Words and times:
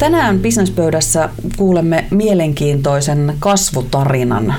Tänään 0.00 0.38
bisnespöydässä 0.38 1.28
kuulemme 1.56 2.04
mielenkiintoisen 2.10 3.36
kasvutarinan. 3.38 4.54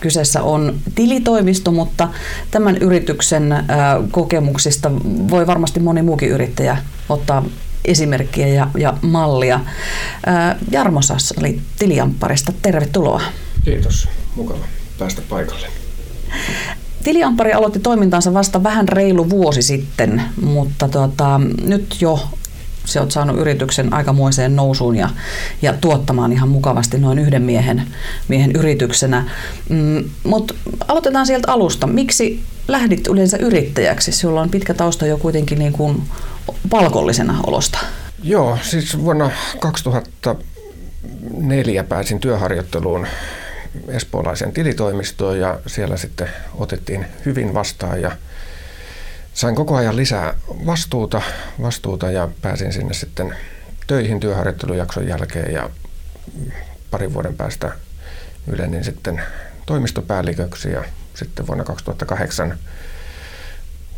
Kyseessä 0.00 0.42
on 0.42 0.78
tilitoimisto, 0.94 1.70
mutta 1.70 2.08
tämän 2.50 2.76
yrityksen 2.76 3.54
kokemuksista 4.10 4.90
voi 5.30 5.46
varmasti 5.46 5.80
moni 5.80 6.02
muukin 6.02 6.28
yrittäjä 6.28 6.76
ottaa 7.08 7.44
esimerkkiä 7.84 8.46
ja, 8.46 8.68
ja 8.78 8.94
mallia. 9.02 9.60
Jarmo 10.70 11.02
Sassali 11.02 11.60
Tiliampparista, 11.78 12.52
tervetuloa. 12.62 13.22
Kiitos, 13.64 14.08
mukava 14.36 14.64
päästä 14.98 15.22
paikalle. 15.28 15.66
Tiliamppari 17.04 17.52
aloitti 17.52 17.80
toimintaansa 17.80 18.34
vasta 18.34 18.62
vähän 18.62 18.88
reilu 18.88 19.30
vuosi 19.30 19.62
sitten, 19.62 20.22
mutta 20.40 20.88
tota, 20.88 21.40
nyt 21.64 21.96
jo 22.00 22.20
se 22.84 23.00
olet 23.00 23.10
saanut 23.10 23.38
yrityksen 23.38 23.94
aikamoiseen 23.94 24.56
nousuun 24.56 24.96
ja, 24.96 25.10
ja 25.62 25.72
tuottamaan 25.72 26.32
ihan 26.32 26.48
mukavasti 26.48 26.98
noin 26.98 27.18
yhden 27.18 27.42
miehen, 27.42 27.82
miehen 28.28 28.52
yrityksenä. 28.52 29.30
Mm, 29.68 30.04
Mutta 30.24 30.54
aloitetaan 30.88 31.26
sieltä 31.26 31.52
alusta. 31.52 31.86
Miksi 31.86 32.42
lähdit 32.68 33.06
yleensä 33.06 33.36
yrittäjäksi? 33.36 34.12
Sulla 34.12 34.40
on 34.40 34.50
pitkä 34.50 34.74
tausta 34.74 35.06
jo 35.06 35.18
kuitenkin 35.18 35.58
niin 35.58 35.72
kuin 35.72 36.02
palkollisena 36.70 37.40
olosta. 37.46 37.78
Joo, 38.22 38.58
siis 38.62 38.98
vuonna 38.98 39.30
2004 39.60 41.84
pääsin 41.84 42.20
työharjoitteluun 42.20 43.06
espoolaisen 43.88 44.52
tilitoimistoon 44.52 45.38
ja 45.38 45.60
siellä 45.66 45.96
sitten 45.96 46.28
otettiin 46.54 47.06
hyvin 47.26 47.54
vastaan 47.54 48.02
ja 48.02 48.12
sain 49.34 49.54
koko 49.54 49.76
ajan 49.76 49.96
lisää 49.96 50.34
vastuuta, 50.66 51.22
vastuuta 51.62 52.10
ja 52.10 52.28
pääsin 52.42 52.72
sinne 52.72 52.94
sitten 52.94 53.36
töihin 53.86 54.20
työharjoittelujakson 54.20 55.08
jälkeen 55.08 55.52
ja 55.52 55.70
parin 56.90 57.14
vuoden 57.14 57.36
päästä 57.36 57.72
ylenin 58.46 58.84
sitten 58.84 59.22
toimistopäälliköksi 59.66 60.70
ja 60.70 60.84
sitten 61.14 61.46
vuonna 61.46 61.64
2008 61.64 62.58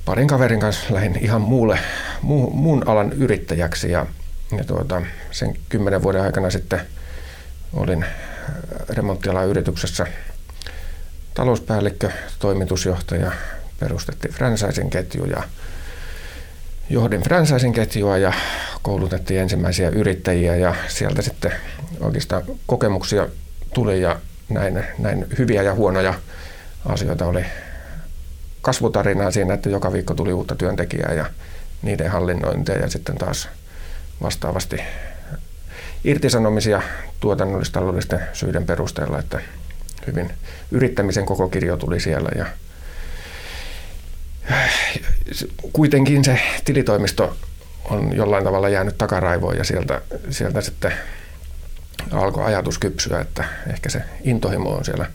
parin 0.05 0.29
kaverin 0.29 0.61
kanssa 0.61 0.95
lähdin 0.95 1.19
ihan 1.21 1.41
muulle, 1.41 1.79
muu, 2.23 2.51
muun 2.51 2.89
alan 2.89 3.13
yrittäjäksi 3.13 3.91
ja, 3.91 4.07
ja 4.59 4.65
tuota, 4.65 5.03
sen 5.31 5.57
kymmenen 5.69 6.03
vuoden 6.03 6.23
aikana 6.23 6.51
sitten 6.51 6.81
olin 7.73 8.05
remonttialan 8.89 9.49
yrityksessä 9.49 10.07
talouspäällikkö, 11.35 12.11
toimitusjohtaja, 12.39 13.33
perustettiin 13.81 14.35
franchising 14.35 14.91
ketju 14.91 15.25
ja 15.25 15.43
johdin 16.91 17.23
franchising 17.23 17.75
ketjua 17.75 18.19
ja 18.19 18.33
koulutettiin 18.83 19.41
ensimmäisiä 19.41 19.89
yrittäjiä 19.89 20.57
ja 20.57 20.75
sieltä 20.89 21.23
sitten 21.23 21.53
oikeastaan 22.01 22.43
kokemuksia 22.67 23.29
tuli 23.75 24.01
ja 24.01 24.21
näin, 24.49 24.85
näin 24.99 25.27
hyviä 25.39 25.63
ja 25.63 25.75
huonoja 25.75 26.15
asioita 26.87 27.27
oli 27.27 27.45
kasvutarinaa 28.63 29.31
siinä, 29.31 29.55
että 29.55 29.69
joka 29.69 29.93
viikko 29.93 30.15
tuli 30.15 30.33
uutta 30.33 30.55
työntekijää 30.55 31.13
ja 31.13 31.27
niiden 31.83 32.11
hallinnointia 32.11 32.79
ja 32.79 32.91
sitten 32.91 33.19
taas 33.19 33.49
vastaavasti 34.23 34.81
irtisanomisia 36.05 36.83
tuotannollistaloudellisten 37.21 38.21
syiden 38.33 38.67
perusteella, 38.67 39.19
että 39.19 39.41
hyvin 40.07 40.31
yrittämisen 40.71 41.27
koko 41.27 41.49
kirjo 41.49 41.77
tuli 41.77 42.01
siellä 42.01 42.29
ja 42.37 42.47
kuitenkin 45.73 46.25
se 46.25 46.41
tilitoimisto 46.65 47.37
on 47.85 48.17
jollain 48.17 48.45
tavalla 48.45 48.69
jäänyt 48.69 48.99
takaraivoon 48.99 49.57
ja 49.57 49.65
sieltä, 49.65 50.01
sieltä 50.31 50.61
sitten 50.61 50.93
alkoi 52.11 52.45
ajatus 52.45 52.79
kypsyä, 52.79 53.21
että 53.21 53.45
ehkä 53.73 53.89
se 53.89 54.03
intohimo 54.23 54.71
on 54.71 54.85
siellä 54.85 55.07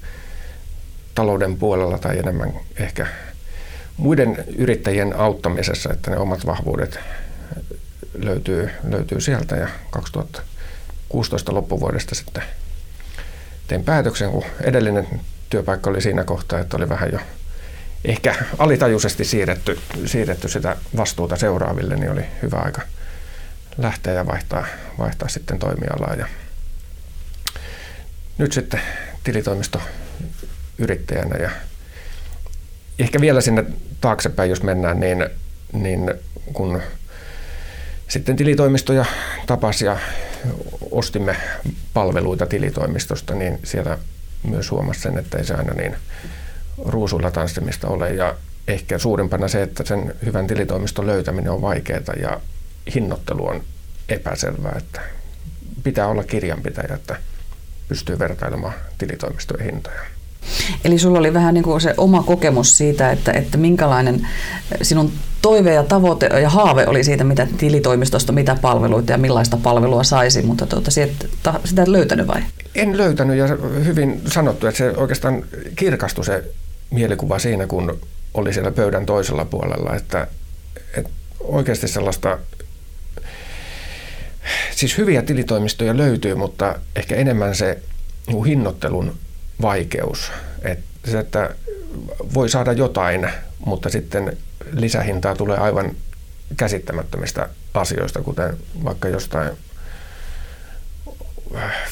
talouden 1.16 1.58
puolella 1.58 1.98
tai 1.98 2.20
enemmän 2.20 2.54
ehkä 2.78 3.08
muiden 3.98 4.44
yrittäjien 4.58 5.16
auttamisessa, 5.16 5.94
että 5.94 6.12
ne 6.12 6.18
omat 6.18 6.46
vahvuudet 6.46 7.00
löytyy, 8.14 8.70
löytyy 8.90 9.22
sieltä. 9.22 9.56
Ja 9.56 9.68
2016 9.90 11.54
loppuvuodesta 11.54 12.16
sitten 12.16 12.44
tein 13.68 13.84
päätöksen, 13.84 14.32
kun 14.32 14.44
edellinen 14.62 15.08
työpaikka 15.50 15.90
oli 15.90 16.02
siinä 16.02 16.24
kohtaa, 16.24 16.60
että 16.60 16.78
oli 16.78 16.90
vähän 16.90 17.12
jo 17.12 17.20
ehkä 18.06 18.36
alitajuisesti 18.58 19.26
siirretty, 19.26 19.80
siirretty 20.06 20.48
sitä 20.48 20.76
vastuuta 20.98 21.36
seuraaville, 21.36 21.96
niin 21.96 22.12
oli 22.12 22.26
hyvä 22.42 22.58
aika 22.58 22.82
lähteä 23.78 24.14
ja 24.14 24.28
vaihtaa, 24.28 24.66
vaihtaa 24.98 25.28
sitten 25.30 25.60
toimialaa. 25.60 26.16
Ja 26.16 26.28
nyt 28.38 28.52
sitten 28.52 28.82
tilitoimisto 29.24 29.82
yrittäjänä 30.78 31.38
ja 31.38 31.50
ehkä 33.00 33.22
vielä 33.22 33.42
sinne 33.42 33.66
taaksepäin, 34.02 34.50
jos 34.50 34.64
mennään, 34.64 35.00
niin, 35.00 35.26
niin 35.74 36.14
kun 36.54 36.82
sitten 38.08 38.36
tilitoimistoja 38.36 39.06
tapasi 39.48 39.86
ja 39.86 39.98
ostimme 40.92 41.36
palveluita 41.94 42.46
tilitoimistosta, 42.46 43.36
niin 43.36 43.60
siellä 43.64 43.98
myös 44.44 44.72
huomasi 44.72 45.02
sen, 45.02 45.18
että 45.18 45.38
ei 45.38 45.46
se 45.46 45.54
aina 45.54 45.74
niin 45.74 45.96
ruusuilla 46.86 47.32
tanssimista 47.32 47.88
ole 47.88 48.14
ja 48.14 48.36
ehkä 48.68 48.98
suurimpana 48.98 49.48
se, 49.48 49.62
että 49.62 49.84
sen 49.86 50.14
hyvän 50.26 50.48
tilitoimiston 50.48 51.08
löytäminen 51.08 51.52
on 51.52 51.62
vaikeaa 51.62 52.14
ja 52.22 52.42
hinnoittelu 52.96 53.48
on 53.48 53.62
epäselvää, 54.10 54.76
että 54.78 55.02
pitää 55.84 56.08
olla 56.08 56.24
kirjanpitäjä, 56.24 56.96
että 56.96 57.16
pystyy 57.88 58.20
vertailemaan 58.20 58.74
tilitoimistojen 58.98 59.66
hintoja. 59.66 60.00
Eli 60.86 61.00
sulla 61.00 61.20
oli 61.20 61.34
vähän 61.34 61.54
niin 61.54 61.64
kuin 61.64 61.82
se 61.82 61.94
oma 61.98 62.24
kokemus 62.24 62.78
siitä, 62.78 63.12
että, 63.12 63.32
että 63.32 63.58
minkälainen 63.58 64.28
sinun 64.82 65.12
toive 65.42 65.74
ja 65.74 65.84
tavoite 65.84 66.26
ja 66.26 66.50
haave 66.50 66.88
oli 66.88 67.04
siitä, 67.04 67.24
mitä 67.24 67.48
tilitoimistosta, 67.58 68.32
mitä 68.32 68.58
palveluita 68.62 69.12
ja 69.12 69.18
millaista 69.18 69.58
palvelua 69.58 70.04
saisi, 70.04 70.42
mutta 70.42 70.66
tuota, 70.66 70.92
sitä 70.92 71.82
et 71.82 71.88
löytänyt 71.88 72.28
vai? 72.28 72.42
En 72.76 72.98
löytänyt 72.98 73.38
ja 73.38 73.48
hyvin 73.86 74.22
sanottu, 74.28 74.68
että 74.68 74.78
se 74.78 74.94
oikeastaan 74.98 75.44
kirkastui 75.76 76.26
se 76.26 76.44
mielikuva 76.90 77.40
siinä, 77.40 77.68
kun 77.68 78.00
oli 78.34 78.54
siellä 78.54 78.72
pöydän 78.72 79.06
toisella 79.06 79.46
puolella, 79.46 79.96
että, 79.96 80.28
että 80.98 81.10
oikeasti 81.40 81.88
sellaista, 81.88 82.40
siis 84.72 84.98
hyviä 84.98 85.22
tilitoimistoja 85.22 85.98
löytyy, 85.98 86.36
mutta 86.36 86.80
ehkä 86.96 87.16
enemmän 87.16 87.56
se 87.56 87.80
hinnoittelun 88.46 89.16
vaikeus. 89.62 90.32
Että 90.62 91.12
se, 91.12 91.20
että 91.20 91.56
voi 92.34 92.50
saada 92.50 92.74
jotain, 92.74 93.30
mutta 93.66 93.90
sitten 93.90 94.38
lisähintaa 94.72 95.36
tulee 95.36 95.58
aivan 95.58 95.92
käsittämättömistä 96.58 97.50
asioista, 97.74 98.22
kuten 98.22 98.58
vaikka 98.84 99.08
jostain 99.08 99.52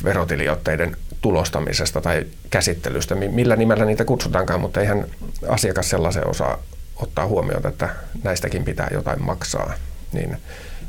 verotiliotteiden 0.03 0.97
tulostamisesta 1.27 2.01
tai 2.01 2.25
käsittelystä, 2.49 3.15
millä 3.15 3.55
nimellä 3.55 3.85
niitä 3.85 4.05
kutsutaankaan, 4.05 4.61
mutta 4.61 4.81
eihän 4.81 5.05
asiakas 5.49 5.89
sellaisen 5.89 6.27
osaa 6.27 6.63
ottaa 6.95 7.27
huomioon, 7.27 7.67
että 7.67 7.89
näistäkin 8.23 8.63
pitää 8.63 8.87
jotain 8.91 9.23
maksaa. 9.23 9.73
Niin 10.13 10.37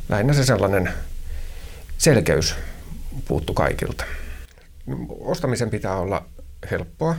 lähinnä 0.09 0.33
se 0.33 0.45
sellainen 0.45 0.93
selkeys 1.99 2.55
puuttu 3.29 3.55
kaikilta. 3.55 4.05
Ostamisen 5.21 5.71
pitää 5.71 5.97
olla 5.97 6.25
helppoa 6.71 7.15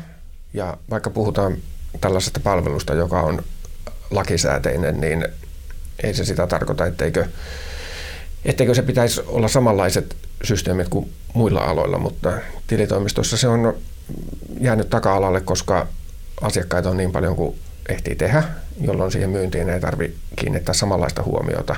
ja 0.54 0.78
vaikka 0.90 1.10
puhutaan 1.10 1.58
tällaisesta 2.02 2.40
palvelusta, 2.40 2.94
joka 2.94 3.22
on 3.22 3.44
lakisääteinen, 4.12 5.02
niin 5.02 5.28
ei 6.04 6.14
se 6.14 6.26
sitä 6.26 6.48
tarkoita, 6.48 6.86
etteikö, 6.86 7.28
etteikö 8.46 8.76
se 8.76 8.82
pitäisi 8.82 9.22
olla 9.28 9.48
samanlaiset 9.48 10.16
systeemit 10.44 10.90
kuin 10.90 11.12
muilla 11.34 11.62
aloilla, 11.62 11.98
mutta 11.98 12.34
tilitoimistossa 12.68 13.38
se 13.38 13.48
on 13.48 13.76
jäänyt 14.62 14.90
taka-alalle, 14.90 15.42
koska 15.42 15.88
asiakkaita 16.42 16.90
on 16.90 16.98
niin 16.98 17.12
paljon 17.12 17.36
kuin 17.36 17.60
ehtii 17.90 18.16
tehdä, 18.16 18.44
jolloin 18.82 19.12
siihen 19.12 19.30
myyntiin 19.30 19.70
ei 19.70 19.80
tarvitse 19.80 20.18
kiinnittää 20.36 20.74
samanlaista 20.74 21.24
huomiota. 21.24 21.76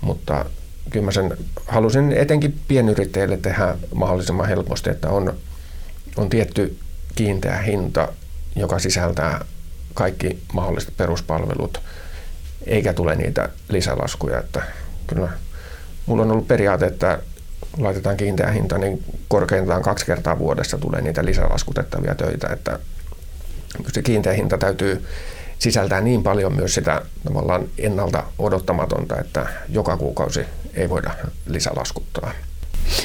Mutta 0.00 0.44
kyllä 0.90 1.04
mä 1.04 1.12
sen 1.12 1.36
halusin 1.66 2.12
etenkin 2.12 2.60
pienyrittäjille 2.68 3.36
tehdä 3.36 3.76
mahdollisimman 3.94 4.48
helposti, 4.48 4.90
että 4.90 5.08
on, 5.08 5.34
on 6.16 6.30
tietty 6.30 6.78
kiinteä 7.14 7.58
hinta, 7.58 8.08
joka 8.56 8.78
sisältää 8.78 9.44
kaikki 9.94 10.38
mahdolliset 10.52 10.96
peruspalvelut, 10.96 11.80
eikä 12.66 12.92
tule 12.92 13.16
niitä 13.16 13.48
lisälaskuja. 13.68 14.38
Että 14.38 14.62
kyllä 15.06 15.28
mulla 16.06 16.22
on 16.22 16.30
ollut 16.30 16.48
periaate, 16.48 16.86
että 16.86 17.18
laitetaan 17.78 18.16
kiinteä 18.16 18.50
hinta, 18.50 18.78
niin 18.78 19.04
korkeintaan 19.28 19.82
kaksi 19.82 20.06
kertaa 20.06 20.38
vuodessa 20.38 20.78
tulee 20.78 21.00
niitä 21.00 21.24
lisälaskutettavia 21.24 22.14
töitä, 22.14 22.48
että 22.52 22.78
se 23.92 24.02
kiinteä 24.02 24.32
hinta 24.32 24.58
täytyy 24.58 25.06
sisältää 25.58 26.00
niin 26.00 26.22
paljon 26.22 26.56
myös 26.56 26.74
sitä 26.74 27.02
tavallaan 27.24 27.64
ennalta 27.78 28.22
odottamatonta, 28.38 29.20
että 29.20 29.46
joka 29.68 29.96
kuukausi 29.96 30.40
ei 30.74 30.90
voida 30.90 31.10
lisälaskuttaa. 31.46 32.32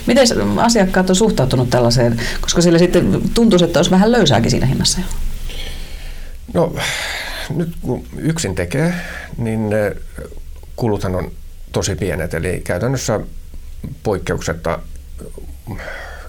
Miten 0.05 0.27
asiakkaat 0.57 1.09
on 1.09 1.15
suhtautunut 1.15 1.69
tällaiseen, 1.69 2.21
koska 2.41 2.61
sille 2.61 2.79
sitten 2.79 3.21
tuntuu, 3.33 3.59
että 3.63 3.79
olisi 3.79 3.91
vähän 3.91 4.11
löysääkin 4.11 4.51
siinä 4.51 4.65
hinnassa 4.65 4.99
jo? 4.99 5.05
No 6.53 6.75
nyt 7.55 7.69
kun 7.81 8.03
yksin 8.17 8.55
tekee, 8.55 8.93
niin 9.37 9.69
kuluthan 10.75 11.15
on 11.15 11.31
tosi 11.71 11.95
pienet, 11.95 12.33
eli 12.33 12.61
käytännössä 12.63 13.19
poikkeuksetta 14.03 14.79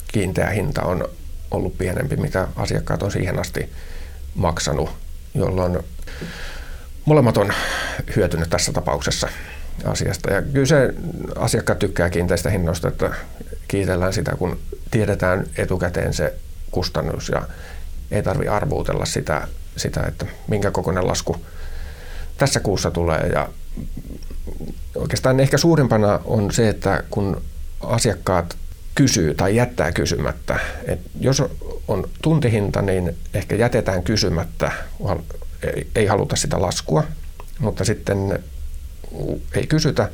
kiinteä 0.09 0.51
hinta 0.51 0.83
on 0.83 1.09
ollut 1.51 1.79
pienempi, 1.79 2.17
mitä 2.17 2.49
asiakkaat 2.57 3.03
on 3.03 3.13
siihen 3.13 3.39
asti 3.39 3.73
maksanut, 4.35 4.91
jolloin 5.35 5.79
molemmat 7.05 7.37
on 7.37 7.53
hyötynyt 8.17 8.51
tässä 8.51 8.73
tapauksessa 8.73 9.29
asiasta. 9.85 10.33
Ja 10.33 10.43
kyllä 10.43 10.67
se 10.67 10.95
asiakkaat 11.37 11.79
tykkää 11.79 12.11
kiinteistä 12.11 12.51
hinnoista, 12.51 12.89
että 12.89 13.11
kiitellään 13.69 14.13
sitä, 14.13 14.37
kun 14.39 14.59
tiedetään 14.91 15.47
etukäteen 15.57 16.15
se 16.15 16.35
kustannus 16.71 17.29
ja 17.29 17.43
ei 18.11 18.23
tarvi 18.23 18.49
arvuutella 18.49 19.05
sitä, 19.05 19.49
sitä, 19.77 20.03
että 20.03 20.27
minkä 20.49 20.71
kokoinen 20.71 21.07
lasku 21.07 21.37
tässä 22.39 22.61
kuussa 22.61 22.91
tulee. 22.91 23.31
Ja 23.33 23.49
oikeastaan 24.95 25.41
ehkä 25.41 25.59
suurimpana 25.59 26.21
on 26.25 26.53
se, 26.53 26.69
että 26.69 27.03
kun 27.11 27.43
asiakkaat 27.81 28.57
kysyy 28.95 29.35
tai 29.35 29.57
jättää 29.57 29.93
kysymättä. 29.93 30.59
Et 30.85 31.01
jos 31.21 31.43
on 31.89 32.09
tuntihinta, 32.23 32.83
niin 32.83 33.17
ehkä 33.35 33.57
jätetään 33.57 34.03
kysymättä, 34.03 34.73
ei 35.95 36.07
haluta 36.07 36.37
sitä 36.37 36.63
laskua, 36.63 37.05
mutta 37.59 37.85
sitten 37.85 38.39
ei 39.55 39.67
kysytä 39.67 40.11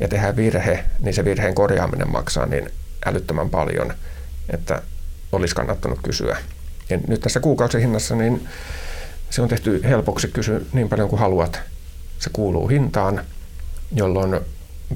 ja 0.00 0.08
tehdään 0.08 0.36
virhe, 0.36 0.84
niin 1.00 1.14
se 1.14 1.24
virheen 1.24 1.54
korjaaminen 1.54 2.10
maksaa 2.10 2.46
niin 2.46 2.70
älyttömän 3.06 3.50
paljon, 3.50 3.92
että 4.50 4.82
olisi 5.32 5.54
kannattanut 5.54 5.98
kysyä. 6.02 6.36
Ja 6.90 6.98
nyt 7.08 7.20
tässä 7.20 7.40
kuukausihinnassa 7.40 8.16
niin 8.16 8.48
se 9.30 9.42
on 9.42 9.48
tehty 9.48 9.82
helpoksi 9.84 10.28
kysy 10.28 10.66
niin 10.72 10.88
paljon 10.88 11.08
kuin 11.08 11.20
haluat. 11.20 11.60
Se 12.18 12.30
kuuluu 12.32 12.68
hintaan, 12.68 13.24
jolloin 13.94 14.40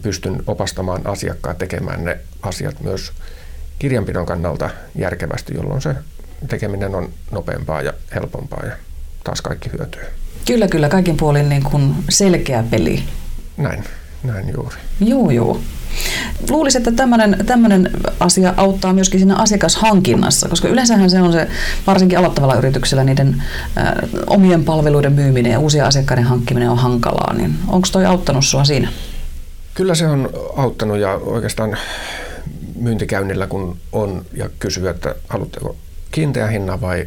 pystyn 0.02 0.42
opastamaan 0.46 1.06
asiakkaat 1.06 1.58
tekemään 1.58 2.04
ne 2.04 2.18
asiat 2.42 2.80
myös 2.80 3.12
kirjanpidon 3.78 4.26
kannalta 4.26 4.70
järkevästi, 4.94 5.54
jolloin 5.54 5.82
se 5.82 5.94
tekeminen 6.48 6.94
on 6.94 7.10
nopeampaa 7.30 7.82
ja 7.82 7.92
helpompaa 8.14 8.66
ja 8.66 8.76
taas 9.24 9.40
kaikki 9.40 9.70
hyötyy. 9.78 10.02
Kyllä, 10.46 10.68
kyllä. 10.68 10.88
Kaikin 10.88 11.16
puolin 11.16 11.48
niin 11.48 11.62
kuin 11.62 11.94
selkeä 12.08 12.64
peli. 12.70 13.02
Näin, 13.56 13.84
näin 14.23 14.53
juuri. 14.55 14.76
Joo, 15.00 15.31
joo. 15.31 15.61
Luulisin, 16.50 16.88
että 16.88 17.05
tämmöinen, 17.47 17.91
asia 18.20 18.55
auttaa 18.56 18.93
myöskin 18.93 19.20
siinä 19.20 19.37
asiakashankinnassa, 19.37 20.49
koska 20.49 20.69
yleensähän 20.69 21.11
se 21.11 21.20
on 21.20 21.32
se, 21.32 21.49
varsinkin 21.87 22.19
aloittavalla 22.19 22.55
yrityksellä, 22.55 23.05
niiden 23.05 23.43
äh, 23.79 23.93
omien 24.26 24.65
palveluiden 24.65 25.12
myyminen 25.12 25.53
ja 25.53 25.59
uusien 25.59 25.85
asiakkaiden 25.85 26.25
hankkiminen 26.25 26.70
on 26.70 26.79
hankalaa. 26.79 27.35
Niin 27.35 27.55
onko 27.69 27.88
toi 27.93 28.06
auttanut 28.06 28.44
sinua 28.44 28.65
siinä? 28.65 28.88
Kyllä 29.75 29.94
se 29.94 30.06
on 30.06 30.31
auttanut 30.56 30.99
ja 30.99 31.15
oikeastaan 31.15 31.76
myyntikäynnillä 32.76 33.47
kun 33.47 33.76
on 33.93 34.26
ja 34.35 34.50
kysyy, 34.59 34.88
että 34.88 35.15
haluatteko 35.29 35.76
kiinteä 36.11 36.47
hinnan 36.47 36.81
vai 36.81 37.06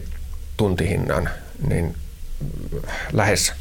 tuntihinnan, 0.58 1.30
niin 1.68 1.96
lähes 3.14 3.54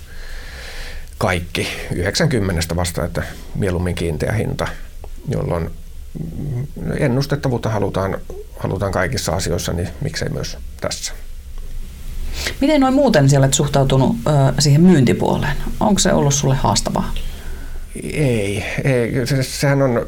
kaikki 1.20 1.69
90 1.94 2.76
vasta, 2.76 3.05
että 3.05 3.22
mieluummin 3.55 3.94
kiinteä 3.94 4.32
hinta, 4.32 4.69
jolloin 5.28 5.70
ennustettavuutta 6.99 7.69
halutaan, 7.69 8.19
halutaan 8.58 8.93
kaikissa 8.93 9.32
asioissa, 9.32 9.72
niin 9.72 9.88
miksei 10.00 10.28
myös 10.28 10.58
tässä. 10.81 11.12
Miten 12.61 12.81
noin 12.81 12.94
muuten 12.94 13.28
siellä 13.28 13.44
olet 13.44 13.55
suhtautunut 13.55 14.17
ö, 14.26 14.31
siihen 14.58 14.81
myyntipuoleen? 14.81 15.56
Onko 15.81 15.99
se 15.99 16.12
ollut 16.12 16.34
sulle 16.34 16.55
haastavaa? 16.55 17.14
Ei, 18.12 18.64
ei 18.84 19.26
se, 19.26 19.43
sehän 19.43 19.82
on... 19.82 20.06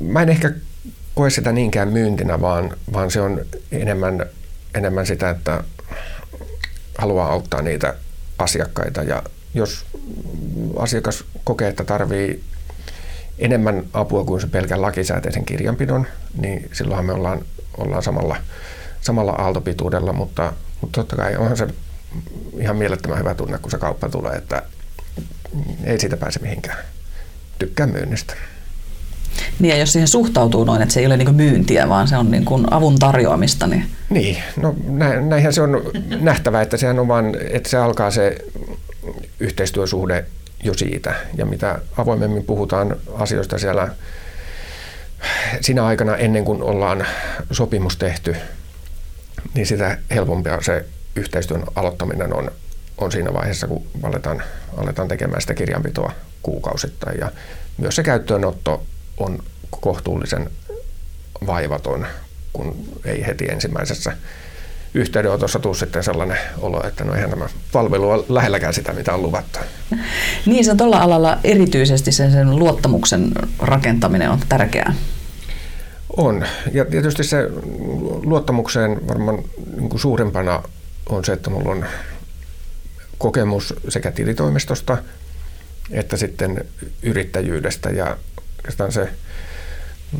Mä 0.00 0.22
en 0.22 0.28
ehkä 0.28 0.52
koe 1.14 1.30
sitä 1.30 1.52
niinkään 1.52 1.88
myyntinä, 1.88 2.40
vaan, 2.40 2.76
vaan 2.92 3.10
se 3.10 3.20
on 3.20 3.40
enemmän, 3.72 4.26
enemmän 4.74 5.06
sitä, 5.06 5.30
että 5.30 5.64
haluaa 6.98 7.32
auttaa 7.32 7.62
niitä 7.62 7.94
asiakkaita. 8.38 9.02
Ja 9.02 9.22
jos 9.54 9.86
asiakas 10.76 11.24
kokee, 11.44 11.68
että 11.68 11.84
tarvii 11.84 12.44
enemmän 13.38 13.84
apua 13.92 14.24
kuin 14.24 14.40
se 14.40 14.46
pelkän 14.46 14.82
lakisääteisen 14.82 15.44
kirjanpidon, 15.44 16.06
niin 16.40 16.70
silloinhan 16.72 17.06
me 17.06 17.12
ollaan, 17.12 17.40
ollaan 17.76 18.02
samalla, 18.02 18.36
samalla 19.00 19.32
aaltopituudella, 19.32 20.12
mutta, 20.12 20.52
mutta 20.80 21.00
totta 21.00 21.16
kai 21.16 21.36
onhan 21.36 21.56
se 21.56 21.66
ihan 22.58 22.76
mielettömän 22.76 23.18
hyvä 23.18 23.34
tunne, 23.34 23.58
kun 23.58 23.70
se 23.70 23.78
kauppa 23.78 24.08
tulee, 24.08 24.36
että 24.36 24.62
ei 25.84 26.00
siitä 26.00 26.16
pääse 26.16 26.40
mihinkään. 26.40 26.78
Tykkää 27.58 27.86
myynnistä. 27.86 28.34
Niin 29.58 29.70
ja 29.70 29.78
jos 29.78 29.92
siihen 29.92 30.08
suhtautuu 30.08 30.64
noin, 30.64 30.82
että 30.82 30.94
se 30.94 31.00
ei 31.00 31.06
ole 31.06 31.16
niin 31.16 31.34
myyntiä, 31.34 31.88
vaan 31.88 32.08
se 32.08 32.16
on 32.16 32.30
niin 32.30 32.44
kuin 32.44 32.72
avun 32.72 32.98
tarjoamista. 32.98 33.66
Niin, 33.66 33.86
niin 34.10 34.36
no 34.56 34.74
näinhän 35.20 35.52
se 35.52 35.62
on 35.62 35.82
nähtävä, 36.20 36.62
että 36.62 36.76
sehän 36.76 36.98
on 36.98 37.08
vaan, 37.08 37.34
että 37.50 37.68
se 37.68 37.76
alkaa 37.76 38.10
se 38.10 38.38
yhteistyösuhde 39.40 40.24
jo 40.64 40.74
siitä. 40.74 41.14
Ja 41.36 41.46
mitä 41.46 41.78
avoimemmin 41.96 42.44
puhutaan 42.44 42.96
asioista 43.14 43.58
siellä 43.58 43.88
siinä 45.60 45.84
aikana 45.84 46.16
ennen 46.16 46.44
kuin 46.44 46.62
ollaan 46.62 47.06
sopimus 47.50 47.96
tehty, 47.96 48.36
niin 49.54 49.66
sitä 49.66 49.98
helpompia 50.10 50.58
se 50.60 50.84
yhteistyön 51.16 51.64
aloittaminen 51.74 52.36
on, 52.36 52.50
on 52.98 53.12
siinä 53.12 53.32
vaiheessa, 53.32 53.66
kun 53.66 53.86
aletaan, 54.02 54.42
aletaan 54.76 55.08
tekemään 55.08 55.40
sitä 55.40 55.54
kirjanpitoa 55.54 56.12
kuukausittain. 56.42 57.18
Ja 57.18 57.32
myös 57.78 57.96
se 57.96 58.02
käyttöönotto 58.02 58.82
on 59.18 59.38
kohtuullisen 59.80 60.50
vaivaton, 61.46 62.06
kun 62.52 62.76
ei 63.04 63.26
heti 63.26 63.44
ensimmäisessä 63.44 64.16
yhteydenotossa 64.94 65.58
tule 65.58 65.74
sitten 65.74 66.04
sellainen 66.04 66.38
olo, 66.58 66.86
että 66.86 67.04
no 67.04 67.14
eihän 67.14 67.30
tämä 67.30 67.48
palvelu 67.72 68.10
ole 68.10 68.24
lähelläkään 68.28 68.74
sitä, 68.74 68.92
mitä 68.92 69.14
on 69.14 69.22
luvattu. 69.22 69.58
Niin, 70.46 70.64
se 70.64 70.74
tuolla 70.74 70.98
alalla 70.98 71.38
erityisesti 71.44 72.12
sen, 72.12 72.32
sen 72.32 72.56
luottamuksen 72.56 73.32
rakentaminen 73.58 74.30
on 74.30 74.40
tärkeää. 74.48 74.94
On. 76.16 76.46
Ja 76.72 76.84
tietysti 76.84 77.24
se 77.24 77.48
luottamukseen 78.22 79.08
varmaan 79.08 79.38
niin 79.76 79.88
kuin 79.88 80.00
suurimpana 80.00 80.62
on 81.08 81.24
se, 81.24 81.32
että 81.32 81.50
minulla 81.50 81.70
on 81.70 81.84
kokemus 83.18 83.74
sekä 83.88 84.10
tilitoimistosta 84.10 84.98
että 85.90 86.16
sitten 86.16 86.64
yrittäjyydestä 87.02 87.90
ja 87.90 88.16
oikeastaan 88.58 88.92
se 88.92 89.08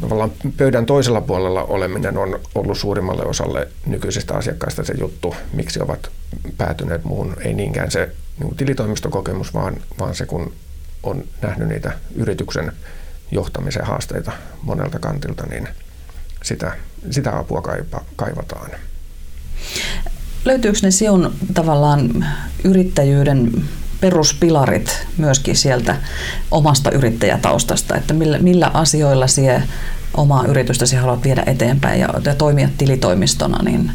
tavallaan 0.00 0.32
pöydän 0.56 0.86
toisella 0.86 1.20
puolella 1.20 1.64
oleminen 1.64 2.18
on 2.18 2.40
ollut 2.54 2.78
suurimmalle 2.78 3.22
osalle 3.22 3.68
nykyisistä 3.86 4.34
asiakkaista 4.34 4.84
se 4.84 4.94
juttu, 5.00 5.34
miksi 5.52 5.82
ovat 5.82 6.10
päätyneet 6.58 7.04
muuhun. 7.04 7.36
Ei 7.40 7.54
niinkään 7.54 7.90
se 7.90 8.08
niin 8.40 8.56
tilitoimistokokemus, 8.56 9.54
vaan, 9.54 9.76
vaan 9.98 10.14
se, 10.14 10.26
kun 10.26 10.52
on 11.02 11.24
nähnyt 11.42 11.68
niitä 11.68 11.92
yrityksen 12.14 12.72
johtamisen 13.30 13.84
haasteita 13.84 14.32
monelta 14.62 14.98
kantilta, 14.98 15.46
niin 15.46 15.68
sitä, 16.42 16.72
sitä 17.10 17.38
apua 17.38 17.62
kaipa, 17.62 18.04
kaivataan. 18.16 18.70
Löytyykö 20.44 20.78
ne 20.82 20.90
sinun 20.90 21.34
tavallaan 21.54 22.26
yrittäjyyden 22.64 23.64
peruspilarit 24.00 25.06
myöskin 25.16 25.56
sieltä 25.56 25.96
omasta 26.50 26.90
yrittäjätaustasta, 26.90 27.96
että 27.96 28.14
millä, 28.14 28.38
millä 28.38 28.70
asioilla 28.74 29.26
sie 29.26 29.62
omaa 30.14 30.46
yritystäsi 30.46 30.96
haluat 30.96 31.24
viedä 31.24 31.42
eteenpäin 31.46 32.00
ja, 32.00 32.08
ja 32.24 32.34
toimia 32.34 32.68
tilitoimistona, 32.78 33.62
niin 33.62 33.90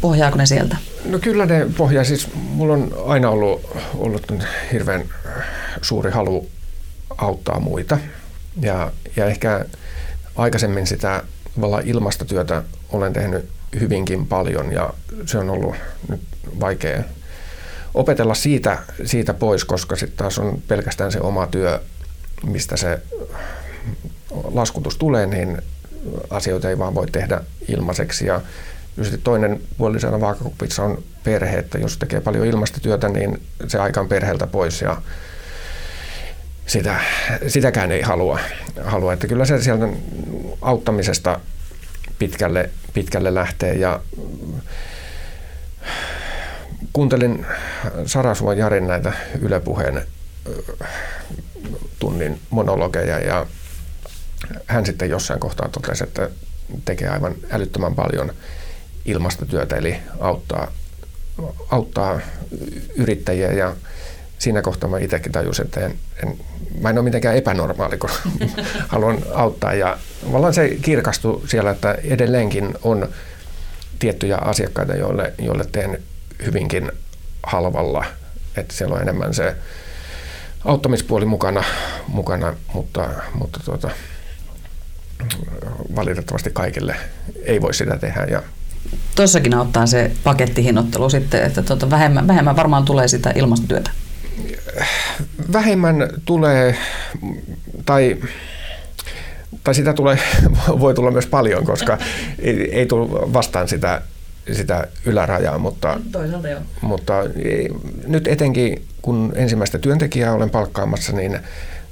pohjaako 0.00 0.38
ne 0.38 0.46
sieltä? 0.46 0.76
No 1.04 1.18
kyllä 1.18 1.46
ne 1.46 1.66
pohjaa. 1.76 2.04
Siis 2.04 2.28
mulla 2.34 2.74
on 2.74 2.94
aina 3.06 3.30
ollut, 3.30 3.60
ollut 3.94 4.32
hirveän 4.72 5.04
suuri 5.82 6.10
halu 6.10 6.48
auttaa 7.18 7.60
muita. 7.60 7.98
Ja, 8.60 8.92
ja 9.16 9.26
ehkä 9.26 9.64
aikaisemmin 10.36 10.86
sitä 10.86 11.22
ilmastotyötä 11.84 12.62
olen 12.92 13.12
tehnyt 13.12 13.48
hyvinkin 13.80 14.26
paljon 14.26 14.72
ja 14.72 14.90
se 15.26 15.38
on 15.38 15.50
ollut 15.50 15.74
nyt 16.08 16.20
vaikea 16.60 17.02
opetella 17.98 18.34
siitä, 18.34 18.78
siitä 19.04 19.34
pois, 19.34 19.64
koska 19.64 19.96
sitten 19.96 20.18
taas 20.18 20.38
on 20.38 20.62
pelkästään 20.68 21.12
se 21.12 21.20
oma 21.20 21.46
työ, 21.46 21.80
mistä 22.46 22.76
se 22.76 22.98
laskutus 24.30 24.96
tulee, 24.96 25.26
niin 25.26 25.62
asioita 26.30 26.70
ei 26.70 26.78
vaan 26.78 26.94
voi 26.94 27.06
tehdä 27.06 27.40
ilmaiseksi. 27.68 28.26
Ja 28.26 28.40
sitten 29.02 29.20
toinen 29.22 29.60
puoli 29.78 30.00
siinä 30.00 30.20
vaakakupissa 30.20 30.82
on 30.84 31.02
perhe, 31.24 31.58
että 31.58 31.78
jos 31.78 31.98
tekee 31.98 32.20
paljon 32.20 32.46
ilmastotyötä, 32.46 33.08
niin 33.08 33.42
se 33.66 33.78
aika 33.78 34.00
on 34.00 34.08
perheeltä 34.08 34.46
pois 34.46 34.82
ja 34.82 35.02
sitä, 36.66 37.00
sitäkään 37.46 37.92
ei 37.92 38.02
halua, 38.02 38.38
halua. 38.84 39.12
Että 39.12 39.26
kyllä 39.26 39.44
se 39.44 39.62
sieltä 39.62 39.88
auttamisesta 40.62 41.40
pitkälle, 42.18 42.70
pitkälle 42.94 43.34
lähtee 43.34 43.74
ja 43.74 44.00
kuuntelin 46.92 47.46
Sarasuon 48.06 48.58
Jarin 48.58 48.86
näitä 48.86 49.12
Yle 49.40 49.60
Puheen 49.60 50.02
tunnin 51.98 52.40
monologeja 52.50 53.18
ja 53.18 53.46
hän 54.66 54.86
sitten 54.86 55.10
jossain 55.10 55.40
kohtaa 55.40 55.68
totesi, 55.68 56.04
että 56.04 56.30
tekee 56.84 57.08
aivan 57.08 57.34
älyttömän 57.50 57.94
paljon 57.94 58.32
ilmastotyötä, 59.04 59.76
eli 59.76 59.96
auttaa, 60.20 60.72
auttaa 61.70 62.20
yrittäjiä 62.96 63.52
ja 63.52 63.76
siinä 64.38 64.62
kohtaa 64.62 64.90
mä 64.90 64.98
itsekin 64.98 65.32
tajusin, 65.32 65.64
että 65.64 65.80
en, 65.80 65.94
en, 66.22 66.38
mä 66.80 66.90
en 66.90 66.98
ole 66.98 67.04
mitenkään 67.04 67.36
epänormaali, 67.36 67.98
kun 67.98 68.10
haluan 68.88 69.18
auttaa. 69.34 69.74
Ja 69.74 69.98
vallan 70.32 70.54
se 70.54 70.68
kirkastui 70.82 71.42
siellä, 71.48 71.70
että 71.70 71.92
edelleenkin 72.04 72.74
on 72.82 73.08
tiettyjä 73.98 74.36
asiakkaita, 74.36 74.96
joille, 74.96 75.32
joille 75.38 75.64
teen 75.72 76.02
hyvinkin 76.46 76.92
halvalla. 77.42 78.04
Että 78.56 78.74
siellä 78.74 78.94
on 78.94 79.02
enemmän 79.02 79.34
se 79.34 79.56
auttamispuoli 80.64 81.24
mukana, 81.24 81.64
mukana 82.08 82.54
mutta, 82.74 83.08
mutta 83.34 83.60
tuota, 83.64 83.90
valitettavasti 85.96 86.50
kaikille 86.50 86.96
ei 87.44 87.60
voi 87.60 87.74
sitä 87.74 87.96
tehdä. 87.96 88.26
Ja 88.30 88.42
Tuossakin 89.14 89.54
auttaa 89.54 89.86
se 89.86 90.10
pakettihinnoittelu 90.24 91.10
sitten, 91.10 91.42
että 91.42 91.62
tuota 91.62 91.90
vähemmän, 91.90 92.26
vähemmän 92.26 92.56
varmaan 92.56 92.84
tulee 92.84 93.08
sitä 93.08 93.32
ilmastotyötä. 93.34 93.90
Vähemmän 95.52 96.08
tulee, 96.24 96.78
tai, 97.86 98.16
tai 99.64 99.74
sitä 99.74 99.92
tulee, 99.92 100.18
voi 100.80 100.94
tulla 100.94 101.10
myös 101.10 101.26
paljon, 101.26 101.64
koska 101.64 101.98
ei, 102.38 102.74
ei 102.78 102.86
tule 102.86 103.32
vastaan 103.32 103.68
sitä, 103.68 104.02
sitä 104.52 104.86
ylärajaa, 105.04 105.58
mutta, 105.58 106.00
Toisaalta 106.12 106.48
joo. 106.48 106.60
mutta 106.80 107.14
nyt 108.06 108.26
etenkin 108.26 108.86
kun 109.02 109.32
ensimmäistä 109.36 109.78
työntekijää 109.78 110.32
olen 110.32 110.50
palkkaamassa, 110.50 111.12
niin 111.12 111.40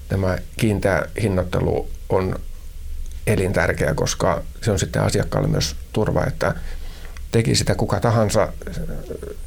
tämä 0.09 0.39
kiinteä 0.57 1.03
hinnoittelu 1.23 1.89
on 2.09 2.39
elintärkeä, 3.27 3.95
koska 3.95 4.43
se 4.63 4.71
on 4.71 4.79
sitten 4.79 5.03
asiakkaalle 5.03 5.49
myös 5.49 5.77
turva, 5.93 6.25
että 6.27 6.55
teki 7.33 7.55
sitä 7.55 7.75
kuka 7.75 8.01
tahansa 8.01 8.53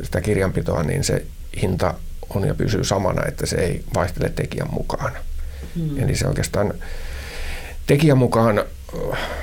sitä 0.03 0.21
kirjanpitoa, 0.21 0.83
niin 0.83 1.03
se 1.03 1.25
hinta 1.61 1.93
on 2.29 2.47
ja 2.47 2.53
pysyy 2.53 2.83
samana, 2.83 3.25
että 3.27 3.45
se 3.45 3.55
ei 3.55 3.83
vaihtele 3.95 4.29
tekijän 4.29 4.73
mukaan. 4.73 5.11
Hmm. 5.75 6.03
Eli 6.03 6.15
se 6.15 6.27
oikeastaan 6.27 6.73
tekijän 7.87 8.17
mukaan 8.17 8.63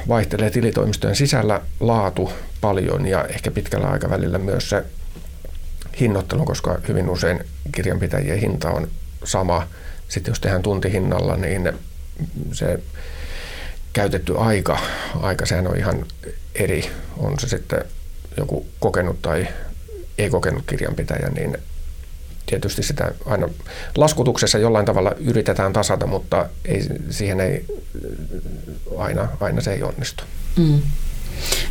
vaihtelee 0.09 0.51
tilitoimistojen 0.51 1.17
sisällä 1.17 1.61
laatu 1.81 2.33
paljon 2.61 3.07
ja 3.07 3.25
ehkä 3.25 3.51
pitkällä 3.51 3.87
aikavälillä 3.87 4.39
myös 4.39 4.71
se 4.71 4.85
hinnoittelu, 6.01 6.45
koska 6.45 6.79
hyvin 6.89 7.09
usein 7.09 7.45
kirjanpitäjien 7.73 8.39
hinta 8.39 8.71
on 8.71 8.89
sama. 9.25 9.67
Sitten 10.09 10.33
jos 10.33 10.41
tehdään 10.41 10.63
tuntihinnalla, 10.63 11.37
niin 11.37 11.73
se 12.53 12.79
käytetty 13.93 14.39
aika, 14.39 14.79
aika 15.21 15.47
sehän 15.47 15.67
on 15.67 15.77
ihan 15.77 16.07
eri, 16.55 16.91
on 17.17 17.39
se 17.39 17.49
sitten 17.49 17.85
joku 18.37 18.67
kokenut 18.81 19.23
tai 19.23 19.49
ei 20.19 20.31
kokenut 20.31 20.65
kirjanpitäjä, 20.67 21.29
niin 21.29 21.59
tietysti 22.47 22.83
sitä 22.83 23.13
aina 23.27 23.49
laskutuksessa 23.97 24.59
jollain 24.59 24.87
tavalla 24.87 25.13
yritetään 25.19 25.73
tasata, 25.73 26.07
mutta 26.07 26.49
ei, 26.65 26.83
siihen 27.11 27.41
ei 27.41 27.65
aina, 28.99 29.29
aina 29.41 29.61
se 29.61 29.73
ei 29.73 29.83
onnistu. 29.83 30.25
Mm. 30.57 30.83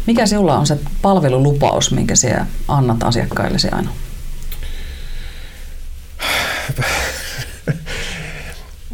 Mikä 0.06 0.26
sinulla 0.26 0.58
on 0.58 0.68
se 0.68 0.78
palvelulupaus, 1.02 1.92
minkä 1.92 2.16
sinä 2.16 2.46
annat 2.68 3.04
asiakkaillesi 3.04 3.70
aina? 3.72 3.90